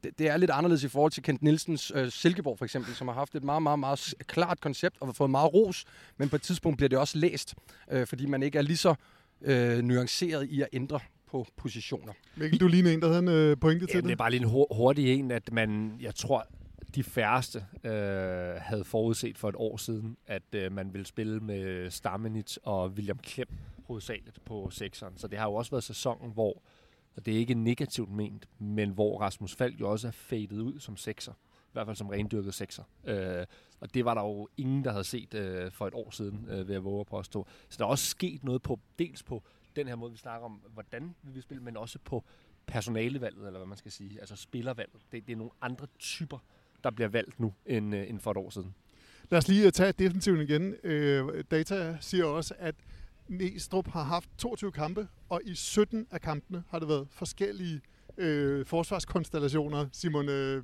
[0.05, 3.09] det, det er lidt anderledes i forhold til Kent Nielsens øh, Silkeborg for eksempel, som
[3.09, 5.85] har haft et meget, meget, meget klart koncept og har fået meget ros,
[6.17, 7.55] men på et tidspunkt bliver det også læst,
[7.91, 8.95] øh, fordi man ikke er lige så
[9.43, 12.13] øh, nuanceret i at ændre på positioner.
[12.37, 14.13] Mikkel, du ligner en, der havde en øh, pointe til Jamen, det.
[14.13, 16.47] er bare lige en hurtig en, at man, jeg tror,
[16.95, 17.93] de færreste øh,
[18.61, 23.19] havde forudset for et år siden, at øh, man ville spille med Stammenitz og William
[23.19, 23.49] Klem
[23.87, 25.13] hovedsageligt på sekseren.
[25.17, 26.63] Så det har jo også været sæsonen, hvor
[27.17, 30.81] og det er ikke negativt ment, men hvor Rasmus Falk jo også er fadet ud
[30.81, 31.33] som sekser.
[31.33, 32.83] I hvert fald som rendyrket sekser.
[33.05, 33.47] Øh,
[33.81, 36.69] og det var der jo ingen, der havde set øh, for et år siden, øh,
[36.69, 37.47] ved at våge at påstå.
[37.69, 39.43] Så der er også sket noget på, dels på
[39.77, 42.25] den her måde, vi snakker om, hvordan vi vil spille, men også på
[42.67, 45.03] personalevalget, eller hvad man skal sige, altså spillervalget.
[45.13, 46.39] Det, det er nogle andre typer,
[46.85, 48.75] der bliver valgt nu, end, øh, end for et år siden.
[49.31, 50.75] Lad os lige øh, tage defensiven igen.
[50.83, 52.75] Øh, data siger også, at
[53.29, 57.81] Næstrup har haft 22 kampe, og i 17 af kampene har det været forskellige
[58.19, 60.63] øh, forsvarskonstellationer, Simon, øh,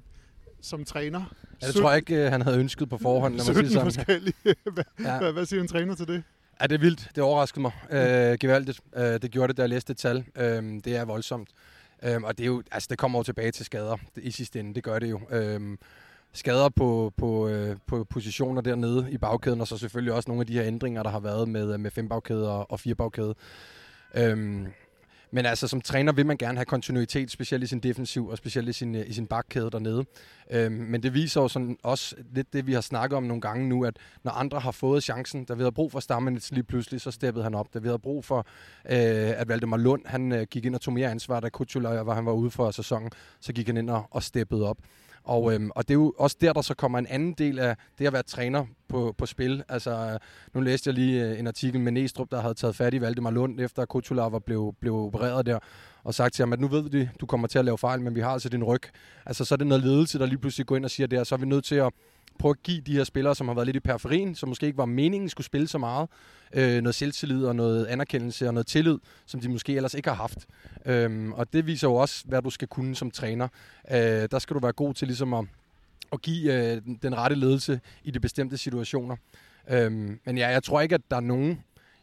[0.60, 1.34] som træner.
[1.62, 3.92] Ja, det tror jeg ikke, han havde ønsket på forhånd, når man siger sådan.
[3.92, 4.34] forskellige.
[4.74, 5.18] hvad, ja.
[5.18, 6.22] hvad, hvad siger en træner til det?
[6.60, 7.10] Ja, det er vildt.
[7.14, 8.80] Det overraskede mig øh, gevaldigt.
[8.96, 10.24] Øh, det gjorde det, da jeg læste et tal.
[10.36, 11.48] Øh, det er voldsomt.
[12.02, 14.74] Øh, og det, er jo, altså, det kommer jo tilbage til skader i sidste ende.
[14.74, 15.20] Det gør det jo.
[15.30, 15.78] Øh,
[16.34, 20.46] skader på, på, øh, på positioner dernede i bagkæden, og så selvfølgelig også nogle af
[20.46, 23.34] de her ændringer, der har været med, øh, med fem bagkæde og, og fire bagkæde.
[24.14, 24.66] Øhm,
[25.34, 28.68] men altså, som træner vil man gerne have kontinuitet, specielt i sin defensiv og specielt
[28.68, 30.04] i sin, øh, i sin bakkæde dernede.
[30.50, 33.68] Øhm, men det viser jo sådan også lidt det, vi har snakket om nogle gange
[33.68, 37.00] nu, at når andre har fået chancen, der vi havde brug for Stammenitz lige pludselig,
[37.00, 37.74] så steppede han op.
[37.74, 38.38] Der vi havde brug for,
[38.84, 42.14] øh, at Valdemar Lund, han øh, gik ind og tog mere ansvar, da Kutula var
[42.14, 44.78] han var ude for sæsonen, så gik han ind og, og steppede op.
[45.24, 47.76] Og, øhm, og det er jo også der, der så kommer en anden del af
[47.98, 49.64] det at være træner på, på spil.
[49.68, 50.18] Altså,
[50.54, 53.30] nu læste jeg lige øh, en artikel med Næstrup, der havde taget fat i Valdemar
[53.30, 55.58] Lund, efter Kutula var blev, blev opereret der,
[56.04, 58.14] og sagt til ham, at nu ved vi, du kommer til at lave fejl, men
[58.14, 58.82] vi har altså din ryg.
[59.26, 61.26] Altså, så er det noget ledelse, der lige pludselig går ind og siger det, og
[61.26, 61.92] så er vi nødt til at
[62.38, 64.78] prøve at give de her spillere, som har været lidt i periferien, som måske ikke
[64.78, 66.08] var meningen skulle spille så meget,
[66.52, 70.16] øh, noget selvtillid og noget anerkendelse og noget tillid, som de måske ellers ikke har
[70.16, 70.46] haft.
[70.86, 73.48] Øhm, og det viser jo også, hvad du skal kunne som træner.
[73.90, 73.98] Øh,
[74.30, 75.44] der skal du være god til ligesom at,
[76.12, 79.16] at give øh, den rette ledelse i de bestemte situationer.
[79.70, 81.60] Øhm, men ja, jeg tror ikke, at der er nogen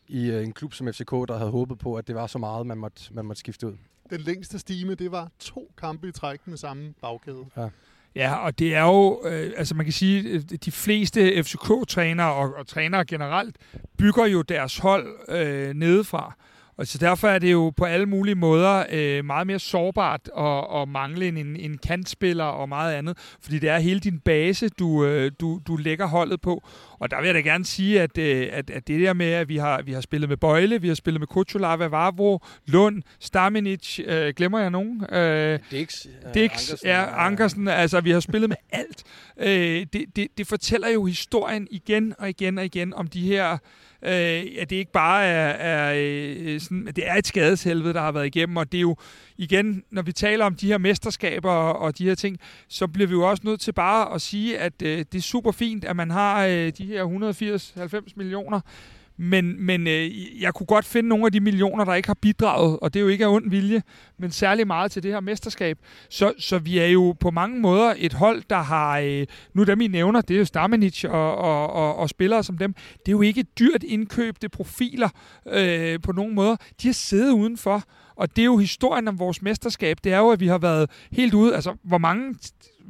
[0.07, 2.67] i øh, en klub som FCK, der havde håbet på, at det var så meget,
[2.67, 3.77] man måtte, man måtte skifte ud.
[4.09, 7.45] Den længste stime, det var to kampe i træk med samme bagkæde.
[7.57, 7.69] Ja.
[8.15, 12.53] Ja, og det er jo, øh, altså man kan sige, øh, de fleste FCK-trænere og,
[12.55, 13.55] og trænere generelt
[13.97, 16.35] bygger jo deres hold øh, nedefra.
[16.79, 20.81] Og så derfor er det jo på alle mulige måder øh, meget mere sårbart at,
[20.81, 25.05] at mangle en, en kantspiller og meget andet, fordi det er hele din base, du,
[25.05, 26.63] øh, du, du lægger holdet på.
[26.99, 29.49] Og der vil jeg da gerne sige, at, øh, at, at det der med, at
[29.49, 33.99] vi har, vi har spillet med Bøjle, vi har spillet med Kutsulava, Vavro, Lund, Staminic,
[34.05, 35.13] øh, glemmer jeg nogen?
[35.13, 36.05] Øh, Dix.
[36.05, 37.67] Øh, Dix, Ankersen, ja, Ankersen.
[37.67, 39.03] Altså, vi har spillet med alt.
[39.37, 43.57] Øh, det, det, det fortæller jo historien igen og igen og igen om de her
[44.01, 48.11] øh, at det ikke bare er, er øh, sådan, det er et skadeshelvede, der har
[48.11, 48.95] været igennem, og det er jo
[49.37, 53.07] igen, når vi taler om de her mesterskaber og, og de her ting, så bliver
[53.07, 55.95] vi jo også nødt til bare at sige, at øh, det er super fint, at
[55.95, 57.05] man har øh, de her
[58.05, 58.61] 180-90 millioner,
[59.21, 62.79] men, men øh, jeg kunne godt finde nogle af de millioner, der ikke har bidraget,
[62.79, 63.83] og det er jo ikke af ond vilje,
[64.17, 65.77] men særlig meget til det her mesterskab.
[66.09, 69.81] Så, så vi er jo på mange måder et hold, der har, øh, nu dem
[69.81, 73.11] I nævner, det er jo Stamenic og, og, og, og spillere som dem, det er
[73.11, 75.09] jo ikke dyrt indkøbte profiler
[75.47, 76.55] øh, på nogen måder.
[76.81, 77.83] De har siddet udenfor,
[78.15, 80.89] og det er jo historien om vores mesterskab, det er jo, at vi har været
[81.11, 82.35] helt ude, altså hvor mange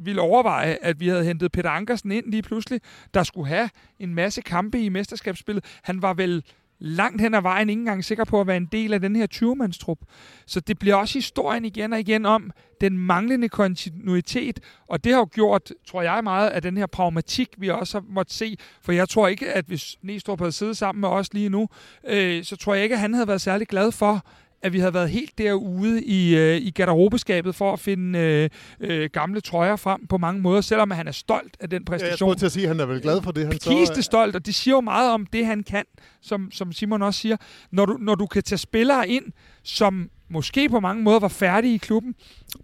[0.04, 2.80] ville overveje, at vi havde hentet Peter Ankersen ind lige pludselig,
[3.14, 5.64] der skulle have en masse kampe i mesterskabsspillet.
[5.82, 6.44] Han var vel
[6.80, 9.26] langt hen ad vejen ikke engang sikker på at være en del af den her
[9.34, 9.98] 20-mandstrup.
[10.46, 15.18] Så det bliver også historien igen og igen om den manglende kontinuitet, og det har
[15.18, 18.92] jo gjort, tror jeg meget, af den her pragmatik, vi også har måttet se, for
[18.92, 21.68] jeg tror ikke, at hvis Næstrup havde siddet sammen med os lige nu,
[22.08, 24.26] øh, så tror jeg ikke, at han havde været særlig glad for,
[24.62, 29.10] at vi havde været helt derude i, øh, i garderobeskabet for at finde øh, øh,
[29.12, 32.06] gamle trøjer frem på mange måder, selvom han er stolt af den præstation.
[32.06, 33.92] Ja, jeg tror til at sige, at han er vel glad for det, han så...
[33.96, 35.84] er stolt, og det siger jo meget om det, han kan,
[36.22, 37.36] som, som Simon også siger.
[37.70, 39.24] Når du, når du kan tage spillere ind,
[39.62, 42.14] som måske på mange måder var færdige i klubben,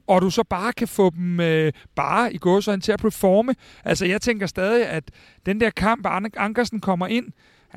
[0.07, 3.55] og du så bare kan få dem øh, bare i gåsøjne til at performe.
[3.85, 5.05] Altså, jeg tænker stadig, at
[5.47, 6.07] den der kamp,
[6.37, 7.27] Ankersen kommer ind,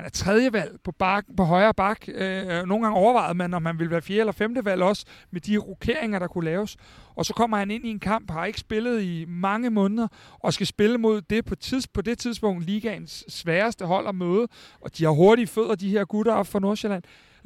[0.00, 2.04] han er tredje valg på, bak, på højre bak.
[2.08, 5.04] Øh, øh nogle gange overvejede man, om han ville være fjerde eller femte valg også,
[5.30, 6.76] med de rokeringer, der kunne laves.
[7.14, 10.08] Og så kommer han ind i en kamp, har ikke spillet i mange måneder,
[10.38, 14.48] og skal spille mod det på, tids, på det tidspunkt ligaens sværeste hold at møde.
[14.80, 17.02] Og de har hurtige fødder, de her gutter op fra Nordsjælland.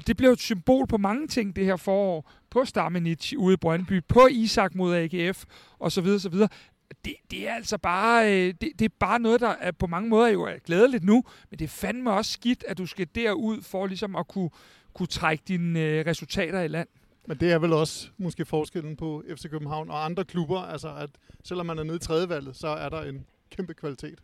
[0.07, 2.31] Det blev et symbol på mange ting det her forår.
[2.51, 5.45] På Stamenic ude i Brøndby, på Isak mod AGF
[5.81, 6.07] osv.
[6.07, 6.35] osv
[7.05, 10.09] det, det er altså bare, øh, det, det er bare noget, der er på mange
[10.09, 13.63] måder jo er glædeligt nu, men det er fandme også skidt, at du skal derud
[13.63, 14.51] for ligesom at kunne,
[14.95, 16.89] kunne trække dine øh, resultater i land.
[17.27, 21.11] Men det er vel også måske forskellen på FC København og andre klubber, altså at
[21.45, 24.21] selvom man er nede i tredjevalget, så er der en kæmpe kvalitet.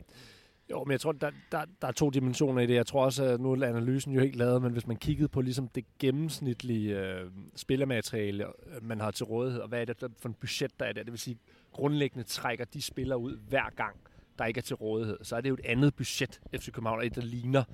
[0.71, 2.75] Jo, men jeg tror, der, der, der er to dimensioner i det.
[2.75, 5.41] Jeg tror også, at nu er analysen jo helt lavet, men hvis man kiggede på
[5.41, 10.29] ligesom det gennemsnitlige øh, spillermateriale, øh, man har til rådighed, og hvad er det for
[10.29, 11.39] en budget, der er der, det vil sige,
[11.73, 13.97] grundlæggende trækker de spillere ud hver gang,
[14.39, 17.21] der ikke er til rådighed, så er det jo et andet budget, FC København, der
[17.21, 17.65] ligner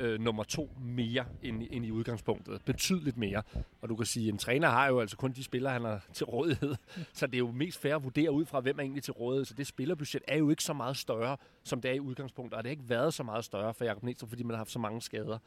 [0.00, 2.62] øh, nummer to mere end, end i udgangspunktet.
[2.64, 3.42] Betydeligt mere.
[3.80, 6.04] Og du kan sige, at en træner har jo altså kun de spillere, han har
[6.12, 6.74] til rådighed.
[7.12, 9.44] Så det er jo mest fair at vurdere ud fra, hvem er egentlig til rådighed.
[9.44, 12.56] Så det spillerbudget er jo ikke så meget større, som det er i udgangspunktet.
[12.56, 14.70] Og det har ikke været så meget større for Jakob Næstrup, fordi man har haft
[14.70, 15.38] så mange skader.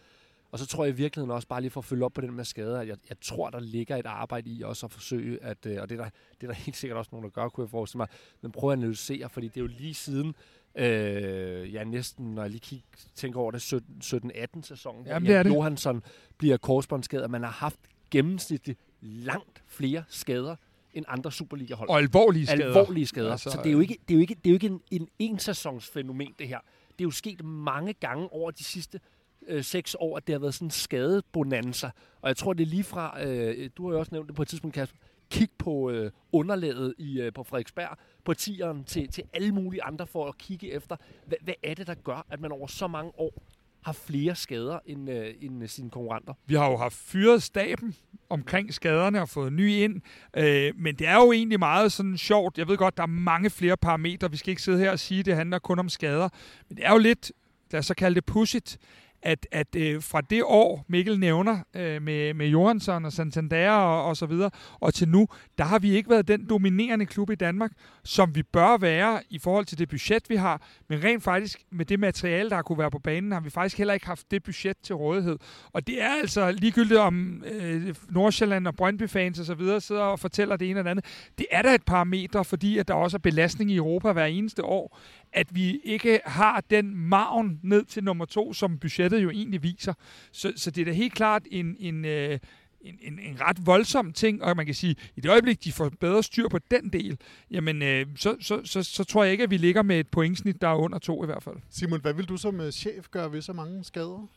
[0.53, 2.33] Og så tror jeg i virkeligheden også, bare lige for at følge op på den
[2.33, 5.65] med skader, at jeg, jeg tror, der ligger et arbejde i også at forsøge, at,
[5.65, 6.09] øh, og det er, der,
[6.41, 8.07] det er der helt sikkert også nogen, der gør, kunne jeg forestille mig,
[8.41, 10.35] men prøv at analysere, fordi det er jo lige siden,
[10.75, 12.83] øh, ja næsten, når jeg lige kig,
[13.15, 15.49] tænker over det, 17-18 sæson, Jamen, det er det.
[15.49, 16.03] Johansson
[16.37, 17.79] bliver korsbåndsskadet, man har haft
[18.11, 20.55] gennemsnitligt langt flere skader
[20.93, 21.89] end andre Superliga-hold.
[21.89, 22.65] Og alvorlige skader.
[22.65, 23.31] Alvorlige skader.
[23.31, 24.81] Altså, så det er jo ikke, det er jo ikke, det er jo ikke en,
[24.91, 26.59] en ensæsonsfænomen, det her.
[26.89, 28.99] Det er jo sket mange gange over de sidste
[29.47, 31.89] øh, seks år, at det har været sådan en skadebonanza.
[32.21, 34.41] Og jeg tror, det er lige fra, øh, du har jo også nævnt det på
[34.41, 34.97] et tidspunkt, Kasper,
[35.33, 40.07] kigge på øh, underlaget i, øh, på Frederiksberg, på tieren, til, til alle mulige andre
[40.07, 40.95] for at kigge efter,
[41.27, 43.43] hvad, hvad er det, der gør, at man over så mange år
[43.83, 46.33] har flere skader end, øh, end sine konkurrenter.
[46.45, 47.95] Vi har jo haft fyret staben
[48.29, 50.01] omkring skaderne og fået ny ind,
[50.37, 52.57] øh, men det er jo egentlig meget sådan sjovt.
[52.57, 54.31] Jeg ved godt, der er mange flere parametre.
[54.31, 56.29] Vi skal ikke sidde her og sige, at det handler kun om skader,
[56.69, 57.31] men det er jo lidt,
[57.71, 58.77] lad os så kalde det pushit,
[59.23, 64.05] at, at øh, fra det år, Mikkel nævner, øh, med, med Johansson og Santander og,
[64.05, 67.35] og så videre, og til nu, der har vi ikke været den dominerende klub i
[67.35, 67.71] Danmark,
[68.03, 70.61] som vi bør være i forhold til det budget, vi har.
[70.89, 73.77] Men rent faktisk, med det materiale, der har kunne være på banen, har vi faktisk
[73.77, 75.37] heller ikke haft det budget til rådighed.
[75.73, 80.19] Og det er altså ligegyldigt om øh, Nordsjælland og Brøndby-fans og så videre sidder og
[80.19, 81.05] fortæller det ene eller andet.
[81.37, 84.63] Det er da et parameter, fordi at der også er belastning i Europa hver eneste
[84.63, 84.99] år,
[85.33, 89.93] at vi ikke har den maven ned til nummer to, som budgettet jo egentlig viser.
[90.31, 92.39] Så, så det er da helt klart en, en, øh,
[92.81, 95.89] en, en, en ret voldsom ting, og man kan sige, i det øjeblik, de får
[95.99, 97.17] bedre styr på den del,
[97.51, 100.61] jamen, øh, så, så, så, så tror jeg ikke, at vi ligger med et pointsnit,
[100.61, 101.55] der er under to i hvert fald.
[101.69, 104.27] Simon, hvad vil du som øh, chef gøre ved så mange skader?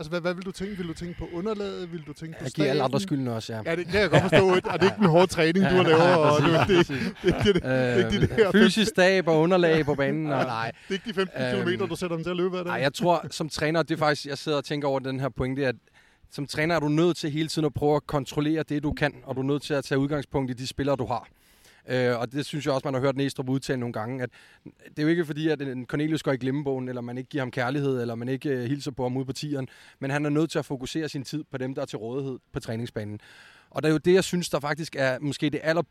[0.00, 0.76] Altså, hvad, hvad vil du tænke?
[0.76, 1.92] Vil du tænke på underlaget?
[1.92, 3.60] Vil du tænke på Jeg giver alle andre skylden også, ja.
[3.66, 4.48] Ja, det kan jeg godt forstå.
[4.48, 6.02] og det er ikke en hård træning, du har lavet.
[6.02, 9.84] Og det, det, det, det, det, det, er ikke de der Fysisk stab og underlag
[9.84, 10.72] på banen, og nej.
[10.88, 12.70] Det er ikke de 15 Øhm, km, du sætter dem til at løbe af det.
[12.70, 15.28] Nej, jeg tror, som træner, det er faktisk, jeg sidder og tænker over den her
[15.28, 15.74] pointe, at
[16.32, 19.14] som træner er du nødt til hele tiden at prøve at kontrollere det, du kan,
[19.24, 21.26] og du er nødt til at tage udgangspunkt i de spillere, du har.
[21.88, 24.30] Øh, og det synes jeg også, man har hørt Næstrup udtale nogle gange, at
[24.64, 27.42] det er jo ikke fordi, at en Cornelius går i glemmebogen, eller man ikke giver
[27.42, 30.30] ham kærlighed, eller man ikke øh, hilser på ham ude på tieren, men han er
[30.30, 33.20] nødt til at fokusere sin tid på dem, der er til rådighed på træningsbanen.
[33.70, 35.82] Og det er jo det, jeg synes, der faktisk er måske det aller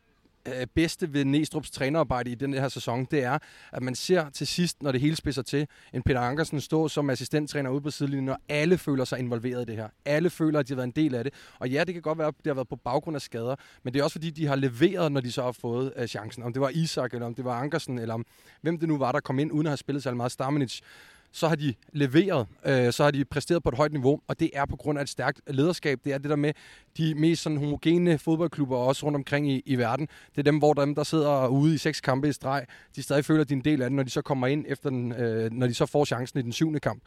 [0.48, 3.38] øh, bedste ved Næstrup's trænerarbejde i den her sæson, det er,
[3.72, 7.10] at man ser til sidst, når det hele spidser til, en Peter Ankersen stå som
[7.10, 9.88] assistenttræner ude på sidelinjen, og alle føler sig involveret i det her.
[10.04, 11.34] Alle føler, at de har været en del af det.
[11.58, 13.94] Og ja, det kan godt være, at det har været på baggrund af skader, men
[13.94, 16.42] det er også fordi, de har leveret, når de så har fået øh, chancen.
[16.42, 18.26] Om det var Isak, eller om det var Ankersen, eller om
[18.60, 20.80] hvem det nu var, der kom ind, uden at have spillet så meget Stamenic
[21.32, 24.50] så har de leveret, øh, så har de præsteret på et højt niveau, og det
[24.54, 26.00] er på grund af et stærkt lederskab.
[26.04, 26.52] Det er det der med
[26.96, 30.08] de mest sådan homogene fodboldklubber også rundt omkring i, i verden.
[30.30, 32.66] Det er dem, hvor dem, der sidder ude i seks kampe i streg,
[32.96, 34.64] de stadig føler, at de er en del af det, når de så kommer ind,
[34.68, 37.02] efter den, øh, når de så får chancen i den syvende kamp.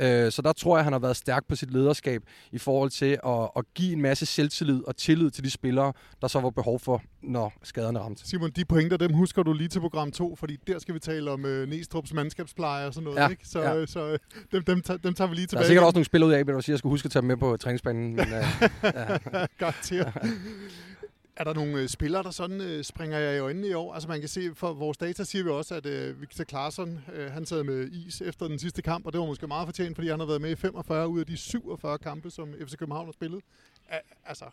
[0.00, 3.18] Øh, så der tror jeg, han har været stærk på sit lederskab i forhold til
[3.26, 6.78] at, at give en masse selvtillid og tillid til de spillere, der så var behov
[6.80, 8.28] for, når skaderne ramte.
[8.28, 11.30] Simon, de pointer, dem husker du lige til program 2, fordi der skal vi tale
[11.30, 13.48] om øh, Næstrup's mandskabspleje og sådan noget, Ja, ikke?
[13.48, 13.76] Så, ja.
[13.76, 14.18] øh, så øh,
[14.52, 15.66] dem, dem, tager, dem tager vi lige Der er tilbage.
[15.66, 17.56] sikkert også nogle spillere ud af, men jeg skulle huske at tage dem med på
[17.56, 18.16] træningsbanen.
[18.16, 18.32] Men, øh,
[18.82, 19.18] ja.
[19.58, 20.12] Garanteret.
[21.38, 23.94] Er der nogle øh, spillere, der sådan øh, springer jeg i øjnene i år?
[23.94, 27.30] Altså man kan se, for vores data siger vi også, at øh, Victor Claesson, øh,
[27.32, 30.08] han sad med is efter den sidste kamp, og det var måske meget fortjent, fordi
[30.08, 33.12] han har været med i 45 ud af de 47 kampe, som FC København har
[33.12, 33.42] spillet.
[34.26, 34.44] Altså,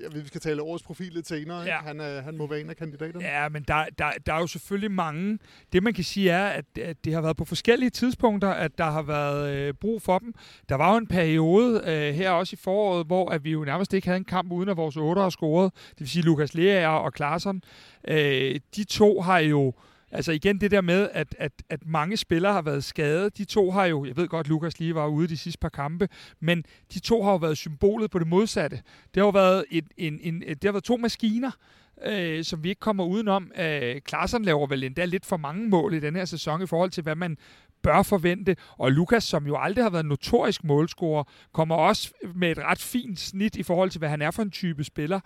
[0.00, 1.60] ja, vi skal tale årets profil lidt senere.
[1.60, 1.66] Ja.
[1.66, 1.78] Ja.
[1.78, 3.24] Han, øh, han må være en af kandidaterne.
[3.24, 5.38] Ja, men der, der, der er jo selvfølgelig mange.
[5.72, 8.90] Det man kan sige er, at, at det har været på forskellige tidspunkter, at der
[8.90, 10.34] har været øh, brug for dem.
[10.68, 13.92] Der var jo en periode øh, her også i foråret, hvor at vi jo nærmest
[13.94, 15.72] ikke havde en kamp uden at vores otter har scoret.
[15.90, 17.62] Det vil sige Lukas Lea og Klaarsson.
[18.08, 19.74] Øh, de to har jo
[20.12, 23.38] Altså igen det der med, at, at, at mange spillere har været skadet.
[23.38, 26.08] De to har jo, jeg ved godt, Lukas lige var ude de sidste par kampe,
[26.40, 28.76] men de to har jo været symbolet på det modsatte.
[28.76, 31.50] Det har jo været, et, en, en, det har været to maskiner,
[32.06, 33.52] øh, som vi ikke kommer udenom.
[33.58, 36.90] Øh, Klaarsson laver vel endda lidt for mange mål i den her sæson i forhold
[36.90, 37.36] til, hvad man
[37.82, 38.56] bør forvente.
[38.78, 43.20] Og Lukas, som jo aldrig har været notorisk målscorer, kommer også med et ret fint
[43.20, 45.20] snit i forhold til, hvad han er for en type spiller.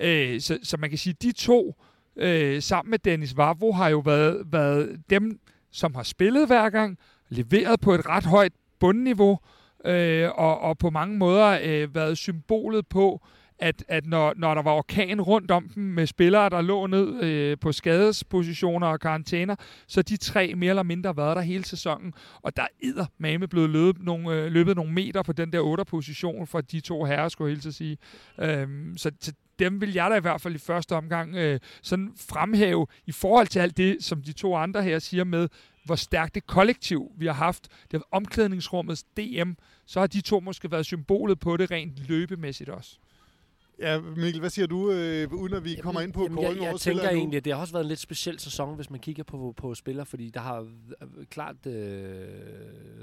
[0.00, 1.74] Øh, så, så man kan sige, at de to
[2.18, 6.98] øh, sammen med Dennis Vavro har jo været, været dem, som har spillet hver gang,
[7.28, 9.38] leveret på et ret højt bundniveau,
[9.84, 13.22] øh, og, og på mange måder øh, været symbolet på,
[13.58, 17.22] at, at når, når der var orkan rundt om dem med spillere, der lå ned
[17.22, 22.14] øh, på skadespositioner og karantæner, så de tre mere eller mindre været der hele sæsonen.
[22.42, 25.84] Og der er mame blevet løbet nogle, øh, løbet nogle meter på den der 8.
[25.84, 27.98] position for de to herrer, skulle jeg helt sige.
[28.38, 32.12] Øhm, så, så dem vil jeg da i hvert fald i første omgang øh, sådan
[32.16, 35.48] fremhæve i forhold til alt det, som de to andre her siger med,
[35.84, 39.50] hvor stærkt det kollektiv, vi har haft, det har omklædningsrummets DM,
[39.86, 42.98] så har de to måske været symbolet på det rent løbemæssigt også.
[43.78, 46.56] Ja, Mikkel, hvad siger du, øh, uden at vi jamen, kommer ind på jamen, jeg,
[46.56, 49.00] jeg, jeg tænker egentlig, at det har også været en lidt speciel sæson, hvis man
[49.00, 50.66] kigger på, på spillere, fordi der har
[51.30, 52.24] klart øh,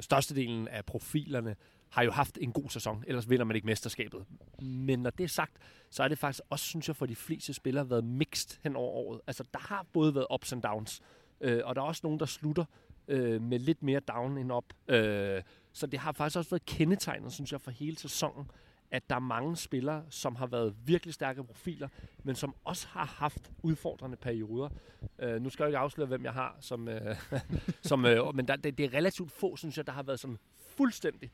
[0.01, 1.55] størstedelen af profilerne
[1.95, 4.25] har jo haft en god sæson, ellers vinder man ikke mesterskabet.
[4.61, 5.53] Men når det er sagt,
[5.89, 8.91] så er det faktisk også, synes jeg, for de fleste spillere været mixed hen over
[8.91, 9.21] året.
[9.27, 11.01] Altså, der har både været ups and downs,
[11.41, 12.65] øh, og der er også nogen, der slutter
[13.07, 14.63] øh, med lidt mere down end op.
[14.87, 15.41] Øh,
[15.73, 18.51] så det har faktisk også været kendetegnet, synes jeg, for hele sæsonen,
[18.91, 21.87] at der er mange spillere, som har været virkelig stærke profiler,
[22.23, 24.69] men som også har haft udfordrende perioder.
[25.19, 27.15] Øh, nu skal jeg ikke afsløre, hvem jeg har, som, øh,
[27.81, 30.37] som, øh, men der, det, det er relativt få, synes jeg, der har været sådan
[30.57, 31.31] fuldstændig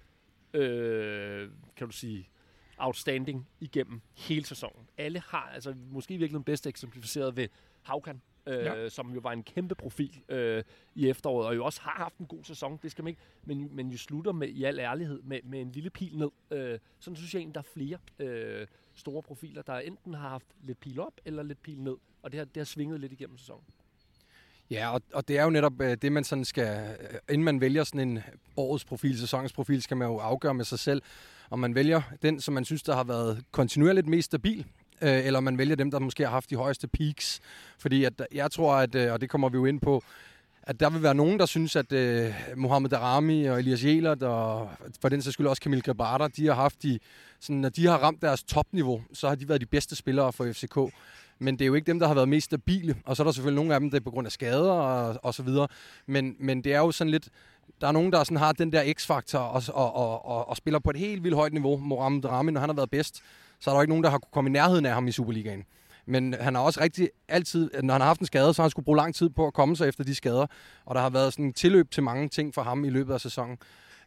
[0.54, 2.30] øh, kan du sige,
[2.78, 4.88] outstanding igennem hele sæsonen.
[4.98, 7.48] Alle har, altså måske virkelig bedst eksemplificeret ved
[7.82, 8.90] Haukan, øh, ja.
[8.90, 10.64] som jo var en kæmpe profil øh,
[10.96, 13.76] i efteråret, og jo også har haft en god sæson, det skal man ikke, men,
[13.76, 16.30] men jo slutter med, i al ærlighed med, med en lille pil ned.
[16.52, 20.48] Øh, sådan synes jeg egentlig, der er flere øh, store profiler, der enten har haft
[20.64, 23.38] lidt pil op, eller lidt pil ned, og det har, det har svinget lidt igennem
[23.38, 23.64] sæsonen.
[24.72, 27.62] Ja, og, og det er jo netop øh, det, man sådan skal, øh, inden man
[27.62, 28.20] vælger sådan en
[28.58, 31.02] årets profil, sæsonens profil, skal man jo afgøre med sig selv,
[31.50, 34.66] om man vælger den, som man synes, der har været kontinuerligt mest stabil,
[35.02, 37.40] øh, eller man vælger dem, der måske har haft de højeste peaks.
[37.80, 40.04] Fordi at, jeg tror, at, øh, og det kommer vi jo ind på,
[40.64, 44.70] at der vil være nogen, der synes, at øh, Mohamed Darami og Elias Jelert, og
[45.02, 47.00] for den sags skyld også Kamil Grabata, de har haft de,
[47.40, 50.52] sådan, når de har ramt deres topniveau, så har de været de bedste spillere for
[50.54, 50.78] FCK
[51.42, 52.96] men det er jo ikke dem, der har været mest stabile.
[53.06, 55.20] Og så er der selvfølgelig nogle af dem, der er på grund af skader og,
[55.24, 55.68] og så videre.
[56.06, 57.30] Men, men det er jo sådan lidt,
[57.82, 60.80] der er nogen, der sådan har den der x-faktor og, og, og, og, og spiller
[60.80, 61.78] på et helt vildt højt niveau.
[61.78, 63.24] Moram Rami, når han har været bedst,
[63.60, 65.12] så er der jo ikke nogen, der har kunne komme i nærheden af ham i
[65.12, 65.64] Superligaen.
[66.06, 68.72] Men han har også rigtig altid, når han har haft en skade, så har han
[68.72, 70.46] skulle bruge lang tid på at komme sig efter de skader.
[70.86, 73.22] Og der har været sådan en tilløb til mange ting for ham i løbet af
[73.22, 73.58] sæsonen.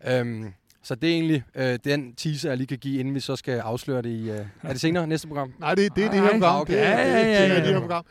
[0.07, 0.53] Øhm,
[0.85, 3.59] så det er egentlig øh, den teaser, jeg lige kan give, inden vi så skal
[3.59, 4.31] afsløre det i...
[4.31, 5.55] Øh, er det senere, næste program?
[5.59, 6.61] Nej, det, det er det her program.
[6.61, 6.73] Okay.
[6.73, 7.61] Det, er, ja, ja, ja, ja.
[7.61, 8.05] det her program.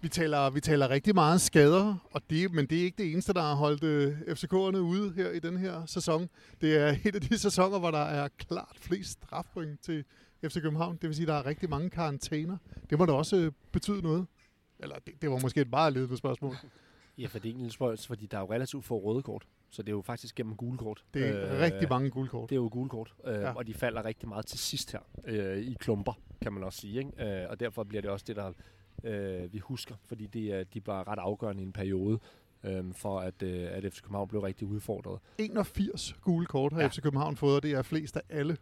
[0.00, 3.32] Vi taler, vi taler rigtig meget skader, og det, men det er ikke det eneste,
[3.32, 6.28] der har holdt øh, FCK'erne ude her i den her sæson.
[6.60, 10.04] Det er et af de sæsoner, hvor der er klart flest strafpoint til
[10.44, 10.98] FC København.
[11.02, 12.56] Det vil sige, at der er rigtig mange karantæner.
[12.90, 14.26] Det må da også øh, betyde noget.
[14.78, 16.56] Eller det, det var måske et meget ledende spørgsmål.
[17.18, 19.46] Ja, for det er en lille spørgsmål, fordi der er jo relativt få røde kort.
[19.70, 21.04] Så det er jo faktisk gennem gule kort.
[21.14, 22.50] Det er øh, rigtig mange gule kort.
[22.50, 23.52] Det er jo gule kort, øh, ja.
[23.52, 26.98] og de falder rigtig meget til sidst her øh, i klumper, kan man også sige.
[26.98, 27.42] Ikke?
[27.42, 28.52] Øh, og derfor bliver det også det, der
[29.04, 32.18] øh, vi husker, fordi det, er, de var ret afgørende i en periode,
[32.64, 35.20] øh, for at, øh, at FC København blev rigtig udfordret.
[35.38, 36.86] 81 gule kort har ja.
[36.86, 38.56] FC København fået, og det er flest af alle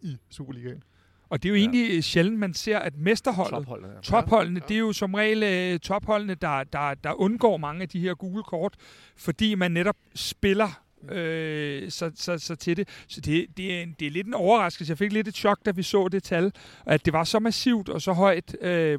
[0.00, 0.82] i Superligaen.
[1.28, 1.60] Og det er jo ja.
[1.60, 4.00] egentlig sjældent, man ser, at mesterholdet, topholdene, ja.
[4.00, 4.66] topholdene ja.
[4.68, 8.14] det er jo som regel uh, topholdene, der, der, der undgår mange af de her
[8.14, 8.74] gule kort,
[9.16, 12.88] fordi man netop spiller øh, så, så, så til det.
[13.08, 14.90] Så det, det, er en, det er lidt en overraskelse.
[14.90, 16.52] Jeg fik lidt et chok, da vi så det tal,
[16.86, 18.56] at det var så massivt og så højt.
[18.60, 18.98] Øh,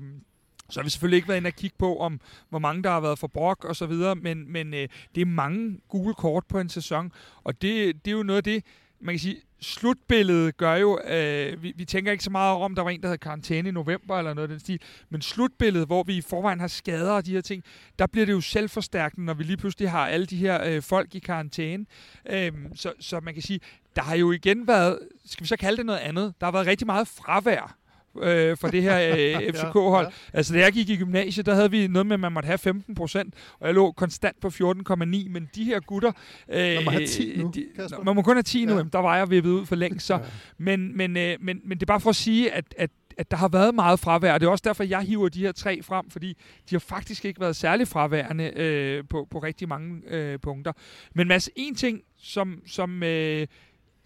[0.69, 2.99] så har vi selvfølgelig ikke været inde og kigge på, om hvor mange der har
[2.99, 6.59] været for brok og så videre, men, men øh, det er mange gule kort på
[6.59, 7.11] en sæson,
[7.43, 8.63] og det, det er jo noget af det,
[9.05, 12.81] man kan sige, slutbilledet gør jo, øh, vi, vi tænker ikke så meget om, der
[12.81, 16.03] var en, der havde karantæne i november eller noget af den stil, men slutbilledet, hvor
[16.03, 17.63] vi i forvejen har skader og de her ting,
[17.99, 21.15] der bliver det jo selvforstærkende, når vi lige pludselig har alle de her øh, folk
[21.15, 21.85] i karantæne.
[22.29, 23.59] Øh, så, så man kan sige,
[23.95, 26.67] der har jo igen været, skal vi så kalde det noget andet, der har været
[26.67, 27.84] rigtig meget fravær
[28.21, 30.05] øh, for det her øh, FCK-hold.
[30.05, 30.37] Ja, ja.
[30.37, 32.57] Altså, da jeg gik i gymnasiet, der havde vi noget med, at man måtte have
[32.57, 34.95] 15 procent, og jeg lå konstant på 14,9,
[35.29, 36.11] men de her gutter...
[36.49, 37.65] Øh, man må have 10 nu, de,
[38.03, 38.83] Man må kun have 10 nu, ja.
[38.93, 40.13] der var jeg vippet ud for længe, så...
[40.13, 40.19] Ja.
[40.57, 43.37] Men, men, øh, men, men det er bare for at sige, at, at at der
[43.37, 46.09] har været meget fravær, og det er også derfor, jeg hiver de her tre frem,
[46.09, 46.37] fordi
[46.69, 50.71] de har faktisk ikke været særlig fraværende øh, på, på rigtig mange øh, punkter.
[51.13, 53.47] Men Mads, en ting, som, som øh,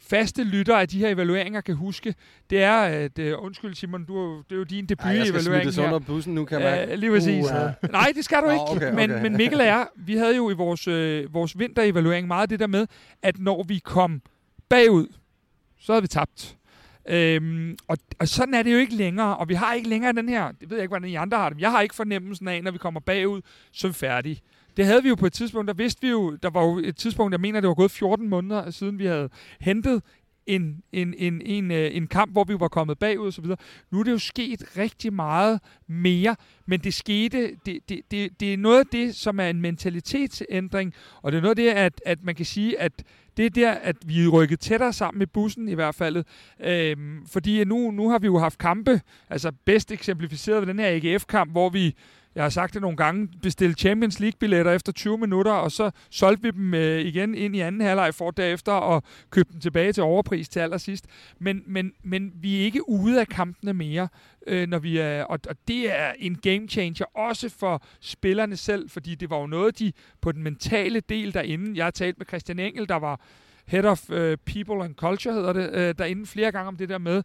[0.01, 2.15] faste lytter af de her evalueringer kan huske,
[2.49, 5.63] det er, at, uh, undskyld Simon, du, det er jo din debut-evaluering her.
[5.63, 6.89] Jeg skal under bussen nu, kan man.
[6.89, 7.45] Uh, lige præcis.
[7.45, 7.51] Uh,
[7.83, 7.91] uh.
[7.91, 8.62] Nej, det skal du ikke.
[8.62, 9.07] okay, okay.
[9.07, 12.59] Men, men Mikkel og jeg, vi havde jo i vores, øh, vores vinterevaluering meget det
[12.59, 12.88] der med,
[13.21, 14.21] at når vi kom
[14.69, 15.07] bagud,
[15.79, 16.55] så havde vi tabt.
[17.09, 20.29] Øhm, og, og sådan er det jo ikke længere, og vi har ikke længere den
[20.29, 22.63] her, det ved jeg ikke, hvordan I andre har det, jeg har ikke fornemmelsen af,
[22.63, 24.41] når vi kommer bagud, så er vi færdige
[24.77, 26.95] det havde vi jo på et tidspunkt, der vidste vi jo, der var jo et
[26.95, 29.29] tidspunkt, jeg mener, det var gået 14 måneder siden, vi havde
[29.60, 30.01] hentet
[30.49, 33.58] en, en, en, en, øh, en kamp, hvor vi var kommet bagud og så videre.
[33.91, 36.35] Nu er det jo sket rigtig meget mere,
[36.65, 40.94] men det skete, det, det, det, det er noget af det, som er en mentalitetsændring,
[41.21, 43.04] og det er noget af det, at, at man kan sige, at
[43.37, 46.23] det er der, at vi er rykket tættere sammen med bussen i hvert fald.
[46.60, 50.87] Øhm, fordi nu, nu har vi jo haft kampe, altså bedst eksemplificeret ved den her
[50.87, 51.96] AGF-kamp, hvor vi
[52.36, 56.44] jeg har sagt det nogle gange, bestilte Champions League-billetter efter 20 minutter, og så solgte
[56.44, 60.04] vi dem øh, igen ind i anden halvleg for derefter og købte dem tilbage til
[60.04, 61.06] overpris til allersidst.
[61.40, 64.08] Men, men, men vi er ikke ude af kampene mere,
[64.48, 68.90] øh, når vi er, og, og det er en game changer også for spillerne selv,
[68.90, 72.25] fordi det var jo noget, de på den mentale del derinde, jeg har talt med
[72.25, 73.19] Christian Engel, der var
[73.67, 76.98] Head of uh, People and Culture, hedder det, uh, derinde flere gange om det der
[76.98, 77.23] med,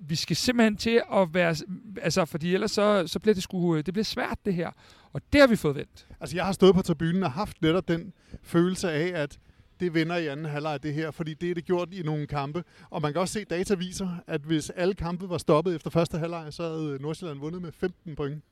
[0.00, 1.56] vi skal simpelthen til at være,
[2.02, 4.70] altså fordi ellers så, så bliver det sgu, øh, det bliver svært det her.
[5.12, 6.06] Og det har vi fået vendt.
[6.20, 9.38] Altså jeg har stået på tribunen og haft netop den følelse af, at
[9.80, 12.64] det vinder i anden halvleg det her, fordi det er det gjort i nogle kampe.
[12.90, 15.90] Og man kan også se, at data viser, at hvis alle kampe var stoppet efter
[15.90, 18.44] første halvleg, så havde Nordsjælland vundet med 15 point.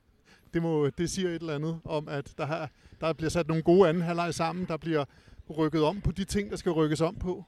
[0.54, 2.70] Det, må, det siger et eller andet om, at der, har,
[3.00, 5.04] der bliver sat nogle gode anden halvleg sammen, der bliver
[5.58, 7.44] rykket om på de ting, der skal rykkes om på.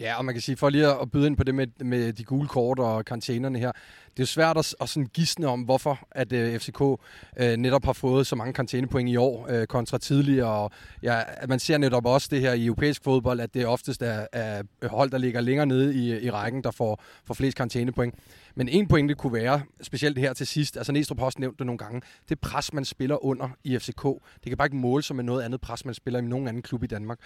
[0.00, 2.24] Ja, og man kan sige, for lige at byde ind på det med, med de
[2.24, 3.72] gule kort og karantænerne her,
[4.10, 6.96] det er jo svært at, at sådan gisne om, hvorfor at uh, øh, FCK uh,
[7.36, 10.48] øh, netop har fået så mange karantænepoint i år uh, kontra tidligere.
[10.48, 10.70] Og,
[11.02, 14.62] ja, man ser netop også det her i europæisk fodbold, at det oftest er, er
[14.82, 18.14] hold, der ligger længere nede i, i rækken, der får, får flest karantænepoint.
[18.54, 21.66] Men en pointe kunne være, specielt her til sidst, altså Næstrup har også nævnt det
[21.66, 25.16] nogle gange, det pres, man spiller under i FCK, det kan bare ikke måle sig
[25.16, 27.18] med noget andet pres, man spiller i nogen anden klub i Danmark.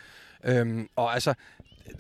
[0.45, 1.35] Øhm, og altså,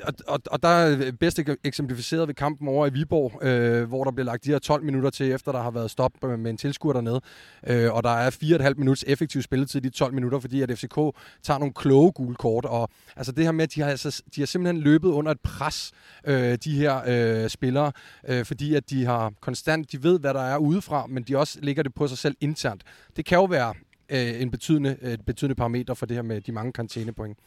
[0.05, 4.11] og, og, og der er bedst eksemplificeret ved kampen over i Viborg, øh, hvor der
[4.11, 6.57] bliver lagt de her 12 minutter til, efter der har været stop øh, med en
[6.57, 7.21] tilskuer dernede.
[7.67, 10.95] Øh, og der er 4,5 minutters effektiv spilletid i de 12 minutter, fordi at FCK
[11.43, 12.65] tager nogle kloge gule kort.
[12.65, 15.41] Og altså det her med, at de har, altså, de har simpelthen løbet under et
[15.41, 15.93] pres,
[16.25, 17.93] øh, de her øh, spillere,
[18.29, 21.59] øh, fordi at de har konstant, de ved, hvad der er udefra, men de også
[21.63, 22.83] ligger det på sig selv internt.
[23.17, 23.75] Det kan jo være
[24.09, 27.39] øh, en betydende, et betydende parameter for det her med de mange karantænepoint.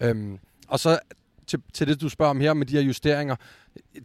[0.00, 0.98] Øhm, og så
[1.46, 3.36] til, til det, du spørger om her med de her justeringer,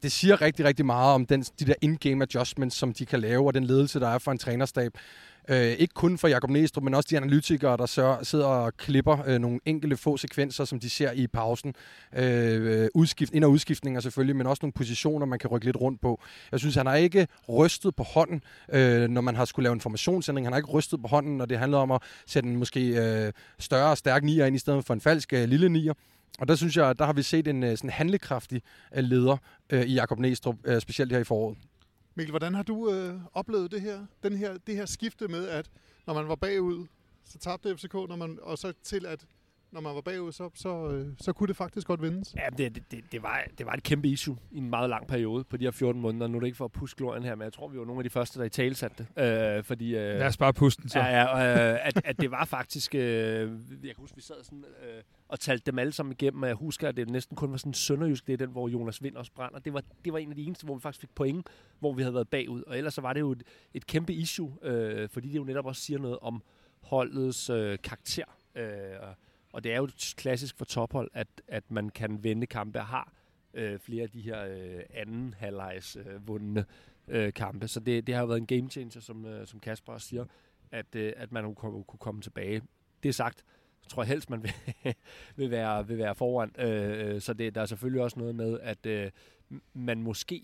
[0.03, 3.47] det siger rigtig, rigtig meget om den, de der in-game adjustments, som de kan lave,
[3.47, 4.91] og den ledelse, der er for en trænerstab.
[5.49, 9.17] Øh, ikke kun for Jakob Næstrup, men også de analytikere, der sør, sidder og klipper
[9.27, 11.75] øh, nogle enkelte få sekvenser, som de ser i pausen.
[12.15, 16.01] Øh, udskift, ind- og udskiftninger selvfølgelig, men også nogle positioner, man kan rykke lidt rundt
[16.01, 16.21] på.
[16.51, 18.41] Jeg synes, han har ikke rystet på hånden,
[18.73, 20.47] øh, når man har skulle lave en formationsændring.
[20.47, 23.33] Han har ikke rystet på hånden, når det handler om at sætte en måske øh,
[23.59, 25.93] større og stærk nier ind i stedet for en falsk øh, lille nier.
[26.39, 28.61] Og der synes jeg, der har vi set en øh, sådan handlekraftig
[28.95, 29.37] øh, leder
[29.69, 31.57] øh, i Jakob Næstrup, øh, specielt her i foråret.
[32.15, 35.69] Mikkel, hvordan har du øh, oplevet det her, den her, det her skifte med, at
[36.07, 36.87] når man var bagud,
[37.25, 39.25] så tabte FCK, når man, og så til at
[39.71, 42.35] når man var bagud, så, så, øh, så kunne det faktisk godt vindes.
[42.35, 45.07] Ja, det, det, det, det, var, det var et kæmpe issue i en meget lang
[45.07, 46.27] periode på de her 14 måneder.
[46.27, 47.99] Nu er det ikke for at puske glorien her, men jeg tror, vi var nogle
[47.99, 49.23] af de første, der i tale satte det.
[49.57, 50.99] Øh, fordi, øh, Lad os bare puste den så.
[50.99, 52.95] Ja, ja øh, at, at det var faktisk...
[52.95, 53.49] Øh, jeg
[53.81, 56.89] kan huske, vi sad sådan øh, og talte dem alle sammen igennem, og jeg husker,
[56.89, 59.59] at det næsten kun var sådan sønderjysk, det er den, hvor Jonas Vind også brænder.
[59.59, 61.47] Det var, det var en af de eneste, hvor vi faktisk fik point,
[61.79, 62.63] hvor vi havde været bagud.
[62.63, 65.65] Og ellers så var det jo et, et kæmpe issue, øh, fordi det jo netop
[65.65, 66.43] også siger noget om
[66.81, 68.25] holdets øh, karakter.
[68.55, 69.15] Øh,
[69.53, 73.13] og det er jo klassisk for tophold, at, at man kan vende kampe og har
[73.53, 76.65] øh, flere af de her øh, anden halvlejs øh, vundne
[77.07, 77.67] øh, kampe.
[77.67, 80.25] Så det, det har jo været en game changer, som, øh, som Kasper også siger,
[80.71, 82.61] at, øh, at man kunne, kunne komme tilbage.
[83.03, 83.43] Det er sagt,
[83.89, 84.53] tror jeg helst, man vil,
[85.37, 86.55] vil, være, vil være foran.
[86.59, 89.11] Øh, øh, så det, der er selvfølgelig også noget med, at øh,
[89.73, 90.41] man måske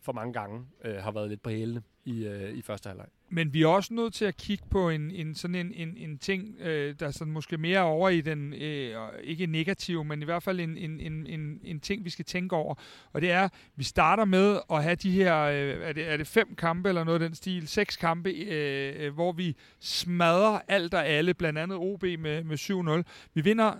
[0.00, 3.06] for mange gange øh, har været lidt på hælene i, øh, i første halvleg.
[3.30, 6.18] Men vi er også nødt til at kigge på en, en sådan en, en, en
[6.18, 10.24] ting, øh, der er sådan måske mere over i den, øh, ikke negativ, men i
[10.24, 12.74] hvert fald en, en, en, en, en ting, vi skal tænke over.
[13.12, 16.26] Og det er, vi starter med at have de her, øh, er, det, er det
[16.26, 20.94] fem kampe eller noget af den stil, seks kampe, øh, øh, hvor vi smadrer alt
[20.94, 23.30] og alle, blandt andet OB med, med 7-0.
[23.34, 23.72] Vi vinder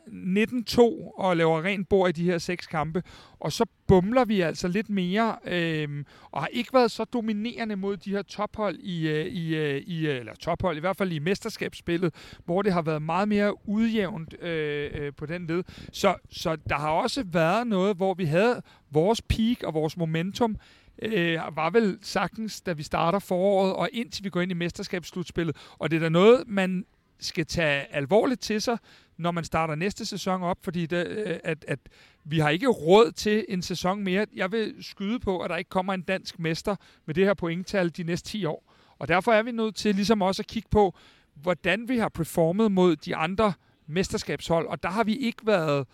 [0.70, 0.81] 19-2
[1.18, 3.03] og laver rent bord i de her seks kampe,
[3.41, 7.97] og så bumler vi altså lidt mere, øh, og har ikke været så dominerende mod
[7.97, 11.19] de her tophold i, øh, i, øh, i øh, eller tophold, i hvert fald i
[11.19, 12.14] mesterskabsspillet,
[12.45, 15.64] hvor det har været meget mere udjævnt øh, på den led.
[15.93, 20.57] Så, så der har også været noget, hvor vi havde vores peak og vores momentum,
[21.03, 25.57] øh, var vel sagtens, da vi starter foråret, og indtil vi går ind i mesterskabsslutspillet.
[25.79, 26.85] Og det er da noget, man
[27.19, 28.79] skal tage alvorligt til sig,
[29.19, 31.79] når man starter næste sæson op, fordi det, øh, at, at
[32.25, 34.27] vi har ikke råd til en sæson mere.
[34.35, 37.89] Jeg vil skyde på, at der ikke kommer en dansk mester med det her pointtal
[37.89, 38.73] de næste 10 år.
[38.99, 40.95] Og derfor er vi nødt til ligesom også at kigge på,
[41.35, 43.53] hvordan vi har performet mod de andre
[43.87, 45.87] mesterskabshold, og der har vi ikke været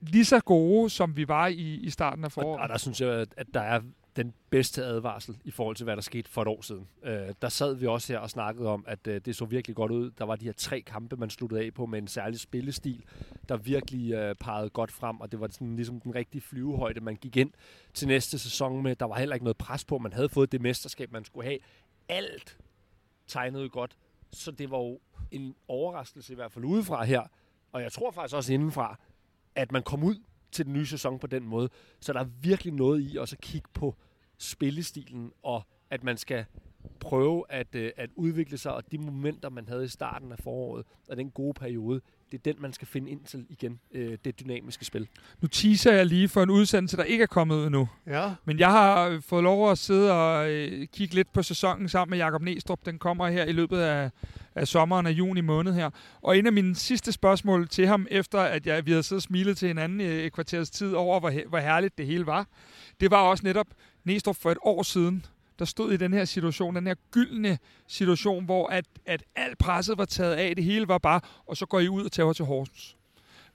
[0.00, 2.56] lige så gode, som vi var i, i starten af foråret.
[2.56, 3.80] Og, og der synes jeg, at der er
[4.16, 6.88] den bedste advarsel i forhold til, hvad der skete for et år siden.
[7.02, 9.92] Øh, der sad vi også her og snakkede om, at øh, det så virkelig godt
[9.92, 10.10] ud.
[10.10, 13.04] Der var de her tre kampe, man sluttede af på med en særlig spillestil,
[13.48, 17.16] der virkelig øh, pegede godt frem, og det var sådan, ligesom den rigtige flyvehøjde, man
[17.16, 17.50] gik ind
[17.94, 18.96] til næste sæson med.
[18.96, 21.58] Der var heller ikke noget pres på, man havde fået det mesterskab, man skulle have.
[22.08, 22.58] Alt
[23.26, 23.96] tegnede godt,
[24.32, 25.00] så det var jo
[25.30, 27.22] en overraskelse i hvert fald udefra her,
[27.72, 28.98] og jeg tror faktisk også indenfra,
[29.54, 30.16] at man kom ud
[30.52, 31.68] til den nye sæson på den måde.
[32.00, 33.96] Så der er virkelig noget i også at kigge på
[34.38, 36.44] spillestilen, og at man skal
[37.00, 40.86] prøve at, øh, at udvikle sig, og de momenter, man havde i starten af foråret,
[41.08, 44.40] og den gode periode, det er den, man skal finde ind til igen, øh, det
[44.40, 45.08] dynamiske spil.
[45.40, 47.88] Nu teaser jeg lige for en udsendelse, der ikke er kommet ud endnu.
[48.06, 48.34] Ja.
[48.44, 52.18] Men jeg har fået lov at sidde og øh, kigge lidt på sæsonen sammen med
[52.18, 52.86] Jakob Næstrup.
[52.86, 54.10] Den kommer her i løbet af,
[54.54, 55.90] af sommeren af juni måned her.
[56.22, 59.22] Og en af mine sidste spørgsmål til ham, efter at jeg, vi havde siddet og
[59.22, 62.46] smilet til hinanden i et kvarters tid over, hvor, hvor herligt det hele var,
[63.00, 63.66] det var også netop
[64.06, 65.26] Næstrup for et år siden,
[65.58, 69.98] der stod i den her situation, den her gyldne situation, hvor at, at alt presset
[69.98, 72.44] var taget af, det hele var bare, og så går I ud og tager til
[72.44, 72.96] Horsens.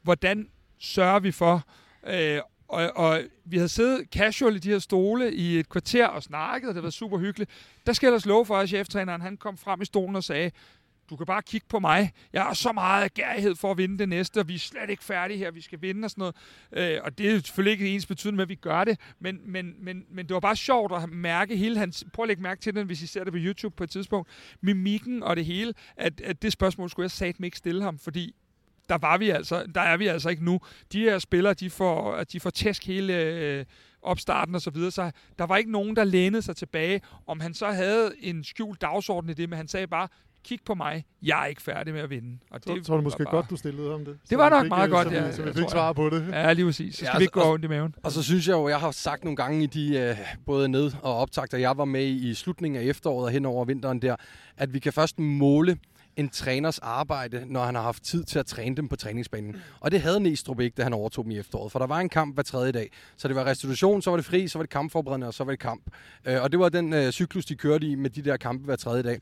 [0.02, 0.50] Hvordan
[0.80, 1.64] sørger vi for,
[2.08, 6.24] øh, og, og vi havde siddet casual i de her stole i et kvarter og
[6.24, 7.52] snakket, og det var super hyggeligt.
[7.86, 10.52] Der skal jeg ellers love for, at cheftræneren han kom frem i stolen og sagde,
[11.10, 12.14] du kan bare kigge på mig.
[12.34, 15.04] Jeg har så meget gærighed for at vinde det næste, og vi er slet ikke
[15.04, 15.52] færdige her.
[15.52, 16.36] Vi skal vinde og sådan noget.
[16.96, 19.74] Øh, og det er selvfølgelig ikke ens betydende med, at vi gør det, men, men,
[19.80, 22.06] men, men det var bare sjovt at mærke hele hans...
[22.14, 24.30] Prøv at lægge mærke til den, hvis I ser det på YouTube på et tidspunkt.
[24.62, 28.36] Mimikken og det hele, at, at det spørgsmål skulle jeg satme ikke stille ham, fordi
[28.90, 30.60] der var vi altså, der er vi altså ikke nu.
[30.92, 33.66] De her spillere, de får, de får tæsk hele øh,
[34.02, 37.54] opstarten og så videre, så der var ikke nogen, der lænede sig tilbage, om han
[37.54, 40.08] så havde en skjult dagsorden i det, men han sagde bare,
[40.44, 42.38] kig på mig, jeg er ikke færdig med at vinde.
[42.52, 43.36] Og det tror du måske bare...
[43.36, 44.18] godt, du stillede om det?
[44.30, 45.32] Det var nok fik, meget godt, så, ja.
[45.32, 46.28] Så vi fik svar på det.
[46.32, 46.96] Ja, lige præcis.
[46.96, 47.96] Så skal ja, vi ikke gå og, ondt i maven.
[48.04, 50.92] Og så synes jeg jo, jeg har sagt nogle gange i de uh, både ned-
[51.02, 54.16] og optagter, jeg var med i slutningen af efteråret og hen over vinteren der,
[54.58, 55.78] at vi kan først måle
[56.16, 59.56] en træners arbejde, når han har haft tid til at træne dem på træningsbanen.
[59.80, 62.10] Og det havde Næstrup ikke, da han overtog dem i efteråret, for der var en
[62.10, 62.92] kamp hver tredje dag.
[63.18, 65.52] Så det var restitution, så var det fri, så var det kampforberedende, og så var
[65.52, 65.84] det kamp.
[66.30, 68.76] Uh, og det var den uh, cyklus, de kørte i med de der kampe hver
[68.76, 69.20] tredje dag.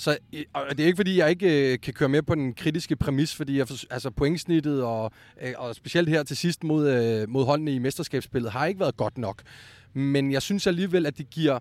[0.00, 0.18] Så
[0.52, 3.34] og det er ikke, fordi jeg ikke øh, kan køre med på den kritiske præmis,
[3.34, 7.72] fordi jeg, altså pointsnittet og, øh, og specielt her til sidst mod, øh, mod holdene
[7.72, 9.42] i mesterskabsspillet har ikke været godt nok.
[9.92, 11.58] Men jeg synes alligevel, at det giver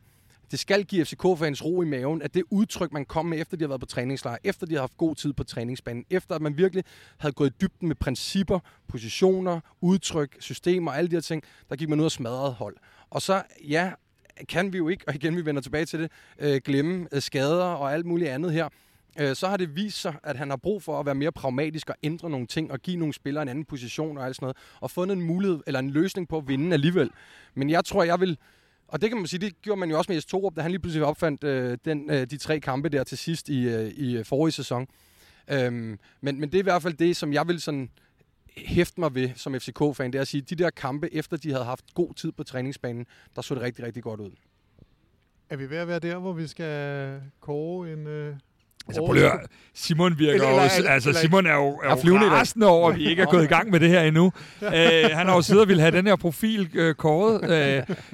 [0.51, 3.63] det skal give FCK-fans ro i maven, at det udtryk, man kom med, efter de
[3.63, 6.57] har været på træningslejr, efter de har haft god tid på træningsbanen, efter at man
[6.57, 6.83] virkelig
[7.17, 11.75] havde gået i dybden med principper, positioner, udtryk, systemer og alle de her ting, der
[11.75, 12.77] gik man ud og smadrede hold.
[13.09, 13.91] Og så, ja,
[14.49, 17.63] kan vi jo ikke, og igen vi vender tilbage til det, øh, glemme øh, skader
[17.63, 18.69] og alt muligt andet her.
[19.19, 21.89] Øh, så har det vist sig, at han har brug for at være mere pragmatisk
[21.89, 24.57] og ændre nogle ting og give nogle spillere en anden position og alt sådan noget,
[24.79, 27.09] og fundet en mulighed eller en løsning på at vinde alligevel.
[27.55, 28.37] Men jeg tror, jeg vil
[28.91, 30.81] og det kan man sige, det gjorde man jo også med Torup, da han lige
[30.81, 34.25] pludselig opfandt øh, den, øh, de tre kampe der til sidst i, øh, i øh,
[34.25, 34.87] forrige sæson.
[35.51, 37.89] Øhm, men, men det er i hvert fald det, som jeg vil sådan
[38.57, 41.51] hæfte mig ved som FCK-fan, det er at sige, at de der kampe, efter de
[41.51, 44.31] havde haft god tid på træningsbanen, der så det rigtig, rigtig godt ud.
[45.49, 48.07] Er vi ved at være der, hvor vi skal kåre en...
[48.07, 48.35] Øh
[48.89, 49.39] Altså, prøv at
[49.73, 53.09] Simon virker eller, også, eller, altså Simon er jo, er jo rasende over, at vi
[53.09, 54.25] ikke er gået i gang med det her endnu.
[54.61, 54.69] uh,
[55.11, 57.39] han har jo siddet og ville have den her profil uh, kåret.
[57.49, 57.55] Uh,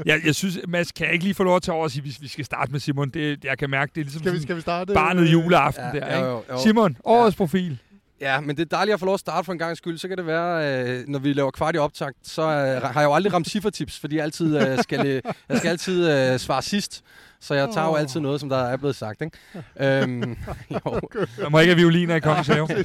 [0.05, 2.27] jeg, jeg synes, Mads, kan jeg ikke lige få lov til at sige, hvis vi
[2.27, 3.09] skal starte med Simon?
[3.09, 4.93] Det, jeg kan mærke, det er ligesom skal vi, skal vi starte?
[4.93, 6.15] barnet juleaften ja, der.
[6.15, 6.27] Ikke?
[6.27, 6.61] Jo, jo.
[6.63, 7.37] Simon, årets ja.
[7.37, 7.79] profil.
[8.21, 9.97] Ja, men det er dejligt at få lov at starte for en gang skyld.
[9.97, 13.07] Så kan det være, øh, når vi laver kvart i optakt, så øh, har jeg
[13.07, 16.61] jo aldrig ramt ciffertips, fordi jeg altid øh, skal, øh, jeg skal altid øh, svare
[16.61, 17.03] sidst.
[17.39, 19.21] Så jeg tager jo altid noget, som der er blevet sagt.
[19.21, 19.37] Ikke?
[19.79, 20.21] øhm,
[20.71, 20.99] jo.
[21.37, 22.67] Der må ikke have violiner i kongens have.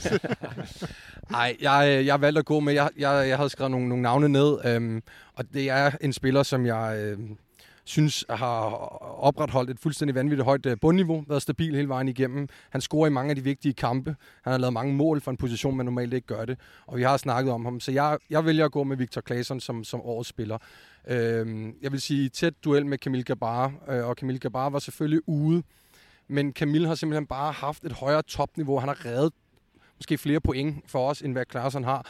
[1.31, 4.29] Nej, jeg, jeg valgte at gå med, jeg, jeg, jeg havde skrevet nogle, nogle navne
[4.29, 5.03] ned, øhm,
[5.35, 6.97] og det er en spiller, som jeg...
[6.99, 7.19] Øh,
[7.91, 8.61] synes har
[9.21, 12.49] opretholdt et fuldstændig vanvittigt højt øh, bundniveau, været stabil hele vejen igennem.
[12.71, 14.17] Han scorer i mange af de vigtige kampe.
[14.45, 16.59] Han har lavet mange mål for en position, man normalt ikke gør det.
[16.87, 17.81] Og vi har snakket om ham.
[17.81, 20.59] Så jeg, jeg vælger at gå med Victor Claesson som, som årets spiller.
[21.09, 25.29] Øhm, jeg vil sige tæt duel med Camille Gabar, øh, og Camille Gabar var selvfølgelig
[25.29, 25.63] ude.
[26.29, 28.79] Men Camille har simpelthen bare haft et højere topniveau.
[28.79, 29.33] Han har reddet
[29.97, 32.07] måske flere point for os, end hvad Claesson har.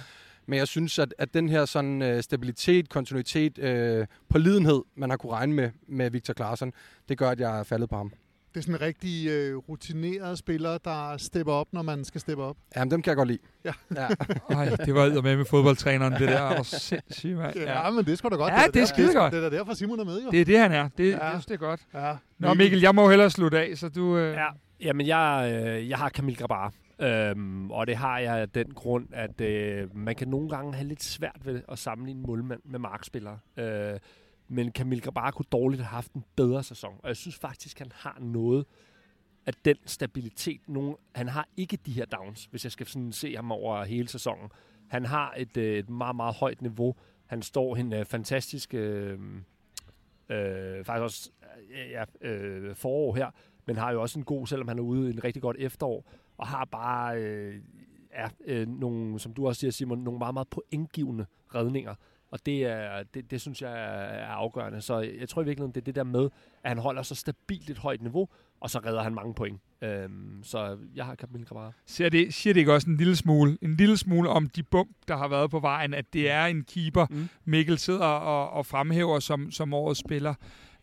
[0.50, 5.16] Men jeg synes, at, at den her sådan, øh, stabilitet, kontinuitet, øh, pålidenhed, man har
[5.16, 6.72] kunne regne med med Victor Klaassen,
[7.08, 8.12] det gør, at jeg er faldet på ham.
[8.54, 12.42] Det er sådan en rigtig øh, rutineret spiller, der stepper op, når man skal steppe
[12.42, 12.56] op.
[12.76, 13.38] Jamen, dem kan jeg godt lide.
[13.64, 13.72] Ja.
[13.96, 14.06] ja.
[14.56, 16.40] Ej, det var med med fodboldtræneren, det der.
[16.40, 17.56] Og sindssygt, mand.
[17.56, 18.52] Ja, ja, men det skal da godt.
[18.52, 19.32] Ja, det, det er skide godt.
[19.32, 20.30] Det er derfor, Simon er med, jo.
[20.30, 20.88] Det er det, han er.
[20.98, 21.32] Det, ja.
[21.36, 21.80] det, det er godt.
[21.94, 22.16] Ja.
[22.38, 24.16] Nå, Mikkel, jeg må hellere slutte af, så du...
[24.16, 24.34] Øh...
[24.34, 24.46] Ja,
[24.80, 26.72] jamen, jeg, øh, jeg har Camille Grabar.
[27.00, 30.88] Øhm, og det har jeg af den grund, at øh, man kan nogle gange have
[30.88, 33.38] lidt svært ved at sammenligne målmand med markspillere.
[33.56, 33.98] Øh,
[34.48, 36.94] Men Kamil Grabar kunne dårligt have haft en bedre sæson.
[37.02, 38.66] Og jeg synes faktisk, han har noget
[39.46, 40.60] af den stabilitet.
[40.68, 44.08] Nogen, han har ikke de her downs, hvis jeg skal sådan se ham over hele
[44.08, 44.48] sæsonen.
[44.88, 46.96] Han har et, øh, et meget, meget højt niveau.
[47.26, 49.18] Han står en øh, fantastisk øh,
[50.28, 51.30] øh, faktisk også
[51.70, 53.30] øh, ja, øh, forår her,
[53.66, 56.04] men har jo også en god, selvom han er ude i en rigtig godt efterår,
[56.40, 57.54] og har bare øh,
[58.12, 61.94] ja, øh, nogle, som du også siger, Simon, nogle meget, meget pointgivende redninger.
[62.30, 64.80] Og det, er, det, det synes jeg er afgørende.
[64.80, 66.28] Så jeg tror i virkeligheden, det er det der med,
[66.62, 68.28] at han holder så stabilt et højt niveau,
[68.60, 69.60] og så redder han mange point.
[69.82, 71.72] Øhm, så jeg har Camille Grabara.
[71.86, 74.90] Siger det, siger det ikke også en lille smule, en lille smule om de bump,
[75.08, 77.28] der har været på vejen, at det er en keeper, mm.
[77.44, 80.34] Mikkel sidder og, og fremhæver som, som årets spiller.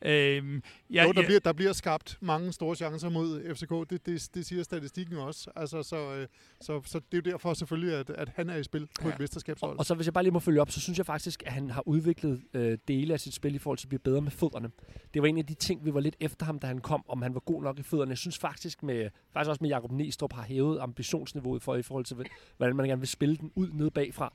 [0.01, 1.27] Øhm, ja, jo, der, ja.
[1.27, 3.89] bliver, der bliver skabt mange store chancer mod FCK.
[3.89, 5.51] Det, det, det siger statistikken også.
[5.55, 6.27] Altså, så, øh,
[6.61, 9.13] så, så det er jo derfor selvfølgelig, at, at han er i spil på ja.
[9.13, 9.71] et mesterskabshold.
[9.71, 11.51] Og, og så hvis jeg bare lige må følge op, så synes jeg faktisk, at
[11.51, 14.31] han har udviklet øh, dele af sit spil i forhold til at blive bedre med
[14.31, 14.71] fødderne.
[15.13, 17.21] Det var en af de ting, vi var lidt efter ham, da han kom, om
[17.21, 18.09] han var god nok i fødderne.
[18.09, 22.05] Jeg synes faktisk, med, faktisk også med Jakob Næstrup har hævet ambitionsniveauet for i forhold
[22.05, 22.17] til,
[22.57, 24.33] hvordan man gerne vil spille den ud ned bagfra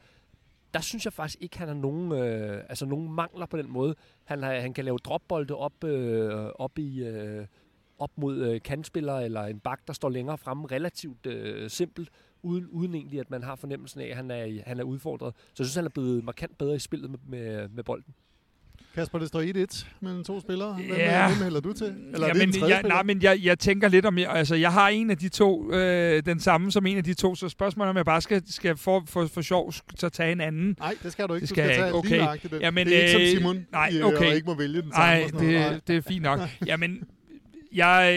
[0.74, 3.94] der synes jeg faktisk ikke, han har nogen, øh, altså nogen mangler på den måde.
[4.24, 7.46] Han, har, han kan lave dropbolde op, øh, op, i, øh,
[7.98, 12.10] op mod øh, kantspillere eller en bak, der står længere fremme relativt øh, simpelt,
[12.42, 15.34] uden, uden egentlig, at man har fornemmelsen af, at han er, han er udfordret.
[15.36, 18.14] Så jeg synes, han er blevet markant bedre i spillet med, med, med bolden.
[18.94, 20.74] Kasper, det står 1-1 mellem to spillere.
[20.74, 21.28] Hvem, ja.
[21.28, 21.94] hvem hælder du til?
[22.12, 24.18] Eller ja, men, jeg, nej, men jeg, jeg tænker lidt om...
[24.18, 27.34] Altså, jeg har en af de to, øh, den samme som en af de to,
[27.34, 30.40] så spørgsmålet er, om jeg bare skal, skal for, for, for sjov så tage en
[30.40, 30.76] anden.
[30.78, 31.40] Nej, det skal du ikke.
[31.40, 32.10] Det skal du skal tage okay.
[32.10, 32.60] lige den.
[32.60, 34.16] Jamen, det er ikke som øh, Simon, nej, okay.
[34.16, 35.06] og ikke må vælge den samme.
[35.06, 36.40] Nej, det, det er fint nok.
[36.66, 37.02] Jamen,
[37.74, 38.12] jeg,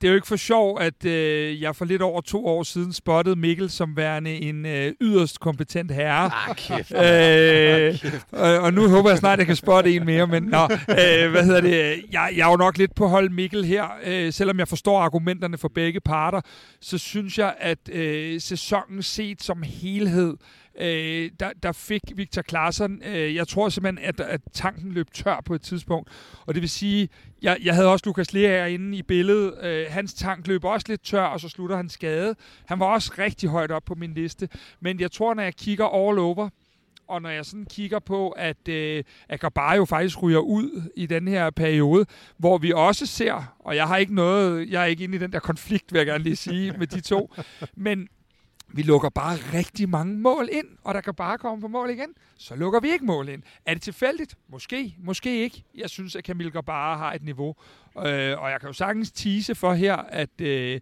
[0.00, 2.92] det er jo ikke for sjov, at øh, jeg for lidt over to år siden
[2.92, 6.30] spottede Mikkel som værende en øh, yderst kompetent herre.
[6.48, 6.92] Ah, kæft.
[6.92, 8.26] Øh, kæft.
[8.32, 11.30] Og, og nu håber jeg snart, at jeg kan spotte en mere, men nå, øh,
[11.30, 12.04] hvad hedder det?
[12.12, 13.84] Jeg, jeg er jo nok lidt på hold Mikkel her.
[14.04, 16.40] Øh, selvom jeg forstår argumenterne for begge parter,
[16.80, 20.61] så synes jeg, at øh, sæsonen set som helhed øh,
[21.40, 25.54] der, der fik Victor Klaassen, øh, jeg tror simpelthen, at, at tanken løb tør på
[25.54, 26.10] et tidspunkt.
[26.46, 27.08] Og det vil sige,
[27.42, 29.64] jeg, jeg havde også Lukas Lea inde i billedet.
[29.64, 32.34] Øh, hans tank løb også lidt tør, og så slutter han skade.
[32.66, 34.48] Han var også rigtig højt op på min liste.
[34.80, 36.48] Men jeg tror, når jeg kigger all over,
[37.08, 41.28] og når jeg sådan kigger på, at øh, Akabar jo faktisk ryger ud i den
[41.28, 42.06] her periode,
[42.38, 45.32] hvor vi også ser, og jeg har ikke noget, jeg er ikke inde i den
[45.32, 47.34] der konflikt, vil jeg gerne lige sige, med de to,
[47.76, 48.08] men
[48.74, 52.14] vi lukker bare rigtig mange mål ind, og der kan bare komme på mål igen,
[52.36, 53.42] så lukker vi ikke mål ind.
[53.66, 54.34] Er det tilfældigt?
[54.48, 55.64] Måske, måske ikke.
[55.74, 57.54] Jeg synes, at Camille bare har et niveau.
[57.98, 60.80] Øh, og jeg kan jo sagtens tease for her, at øh,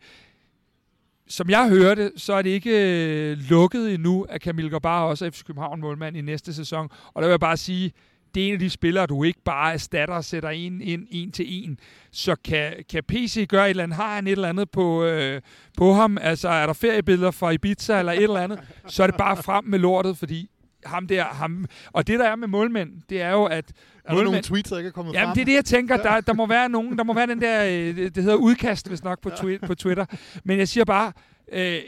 [1.28, 5.30] som jeg hørte, så er det ikke øh, lukket endnu, at Camille Gabar også er
[5.30, 6.88] FC København målmand i næste sæson.
[7.14, 7.92] Og der vil jeg bare sige,
[8.34, 11.32] det er en af de spillere, du ikke bare erstatter og sætter en ind en
[11.32, 11.78] til en.
[12.10, 13.96] Så kan, kan PC gøre et eller andet?
[13.96, 15.40] Har han et eller andet på, øh,
[15.76, 16.18] på ham?
[16.20, 18.60] Altså, er der feriebilleder fra Ibiza eller et eller andet?
[18.86, 20.50] Så er det bare frem med lortet, fordi
[20.84, 21.66] ham der, ham...
[21.92, 23.72] Og det, der er med målmænd, det er jo, at...
[24.04, 25.34] Er der nogle tweets, der ikke er kommet Jamen, frem?
[25.34, 25.96] det er det, jeg tænker.
[25.96, 29.04] Der, der må være nogen, der må være den der, øh, det hedder udkast, hvis
[29.04, 30.04] nok, på, twi- på Twitter.
[30.44, 31.12] Men jeg siger bare,
[31.52, 31.78] øh,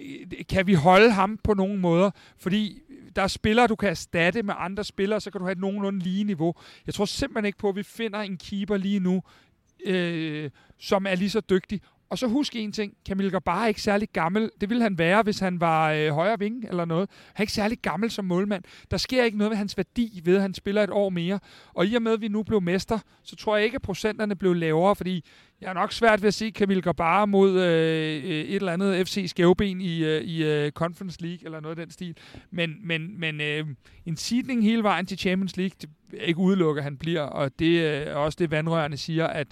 [0.48, 2.10] kan vi holde ham på nogen måder?
[2.38, 2.78] Fordi
[3.16, 5.98] der er spillere, du kan erstatte med andre spillere, så kan du have et nogenlunde
[5.98, 6.54] lige niveau.
[6.86, 9.22] Jeg tror simpelthen ikke på, at vi finder en keeper lige nu,
[9.84, 11.80] øh, som er lige så dygtig.
[12.12, 14.50] Og så husk en ting, Kamil bare ikke særlig gammel.
[14.60, 17.10] Det ville han være, hvis han var øh, højre ving eller noget.
[17.10, 18.64] Han er ikke særlig gammel som målmand.
[18.90, 21.38] Der sker ikke noget ved hans værdi ved, at han spiller et år mere.
[21.74, 24.36] Og i og med, at vi nu blev mester, så tror jeg ikke, at procenterne
[24.36, 25.24] blev lavere, fordi
[25.60, 29.08] jeg er nok svært ved at se Kamil bare mod øh, øh, et eller andet
[29.08, 32.16] FC skævben i, øh, i øh, Conference League eller noget af den stil.
[32.50, 33.66] Men, men, men øh,
[34.06, 37.22] en sidning hele vejen til Champions League, det ikke udelukker, at han bliver.
[37.22, 39.46] Og det er også det, vandrørende siger, at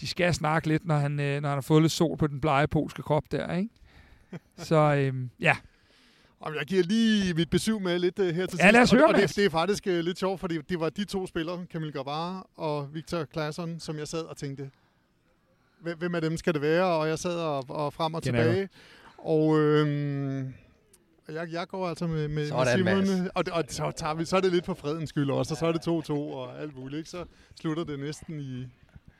[0.00, 2.40] de skal snakke lidt, når han, øh, når han har fået lidt sol på den
[2.40, 3.70] blege polske krop der, ikke?
[4.68, 5.56] Så øh, ja.
[6.44, 8.64] Jeg giver lige mit besøg med lidt uh, her til sidst.
[8.64, 10.80] Ja, lad os høre, og, og det, det er faktisk uh, lidt sjovt, fordi det
[10.80, 14.70] var de to spillere, Kamil Gavara og Victor Claesson, som jeg sad og tænkte,
[15.80, 16.84] hvem af dem skal det være?
[16.84, 18.68] Og jeg sad og, og frem og tilbage.
[19.18, 20.54] Og øhm,
[21.28, 24.40] jeg, jeg går altså med, med, med Simon, og, og så, tager vi, så er
[24.40, 27.10] det lidt for fredens skyld også, og så er det 2-2 og alt muligt, ikke?
[27.10, 27.24] så
[27.60, 28.66] slutter det næsten i,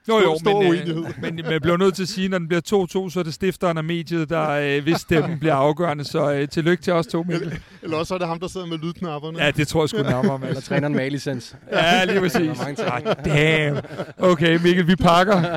[0.09, 1.05] jo, jo, stor men, uenighed.
[1.05, 3.23] Øh, men man bliver nødt til at sige, at når den bliver 2-2, så er
[3.23, 6.05] det stifteren af mediet, der øh, hvis stemmen bliver afgørende.
[6.05, 7.61] Så øh, tillykke til os to, Mikkel.
[7.83, 9.45] Eller, også er det ham, der sidder med lydknapperne.
[9.45, 10.41] Ja, det tror jeg sgu nærmere.
[10.49, 11.57] Eller træneren med licens.
[11.73, 12.61] Ja, lige præcis.
[12.61, 13.81] Ah, damn.
[14.19, 15.57] Okay, Mikkel, vi pakker.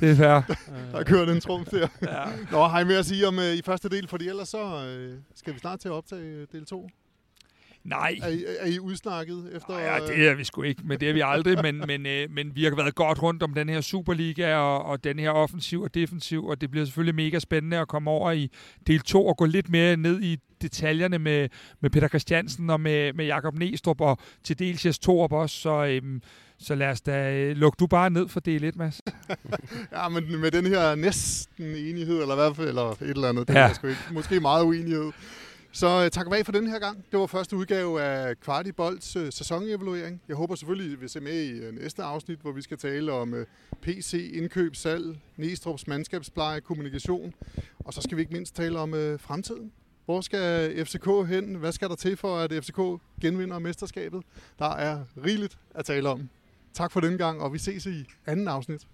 [0.00, 0.54] det er fair.
[0.92, 1.88] Der kører den trumf der.
[2.02, 2.24] Ja.
[2.50, 5.18] Nå, har I mere at sige om uh, i første del, fordi ellers så uh,
[5.36, 6.88] skal vi snart til at optage del 2.
[7.84, 8.18] Nej.
[8.22, 9.78] Er I, er I udsnakket efter...
[9.78, 11.62] Ja, det er vi sgu ikke, men det er vi aldrig.
[11.62, 15.04] men, men, øh, men vi har været godt rundt om den her Superliga og, og
[15.04, 18.50] den her offensiv og defensiv, og det bliver selvfølgelig mega spændende at komme over i
[18.86, 21.48] del 2 og gå lidt mere ned i detaljerne med,
[21.80, 25.84] med Peter Christiansen og med, med Jakob Næstrup og til dels Jes Torup også, så...
[25.84, 26.22] Øhm,
[26.58, 29.00] så lad os da øh, lukke du bare ned for del 1, Mads.
[29.92, 33.60] ja, men med den her næsten enighed, eller hvad eller et eller andet, det ja.
[33.60, 35.12] er sgu ikke, måske meget uenighed.
[35.74, 37.04] Så øh, tak af for den her gang.
[37.12, 40.22] Det var første udgave af Kvartibolds uh, øh, sæsonevaluering.
[40.28, 43.12] Jeg håber selvfølgelig, at vi ser med i øh, næste afsnit, hvor vi skal tale
[43.12, 43.34] om
[43.82, 47.34] PC, indkøb, salg, Næstrup's mandskabspleje, kommunikation.
[47.78, 49.72] Og så skal vi ikke mindst tale om fremtiden.
[50.04, 51.54] Hvor skal FCK hen?
[51.54, 52.80] Hvad skal der til for, at FCK
[53.20, 54.22] genvinder mesterskabet?
[54.58, 56.28] Der er rigeligt at tale om.
[56.74, 58.86] Tak for den gang, og vi ses i anden afsnit.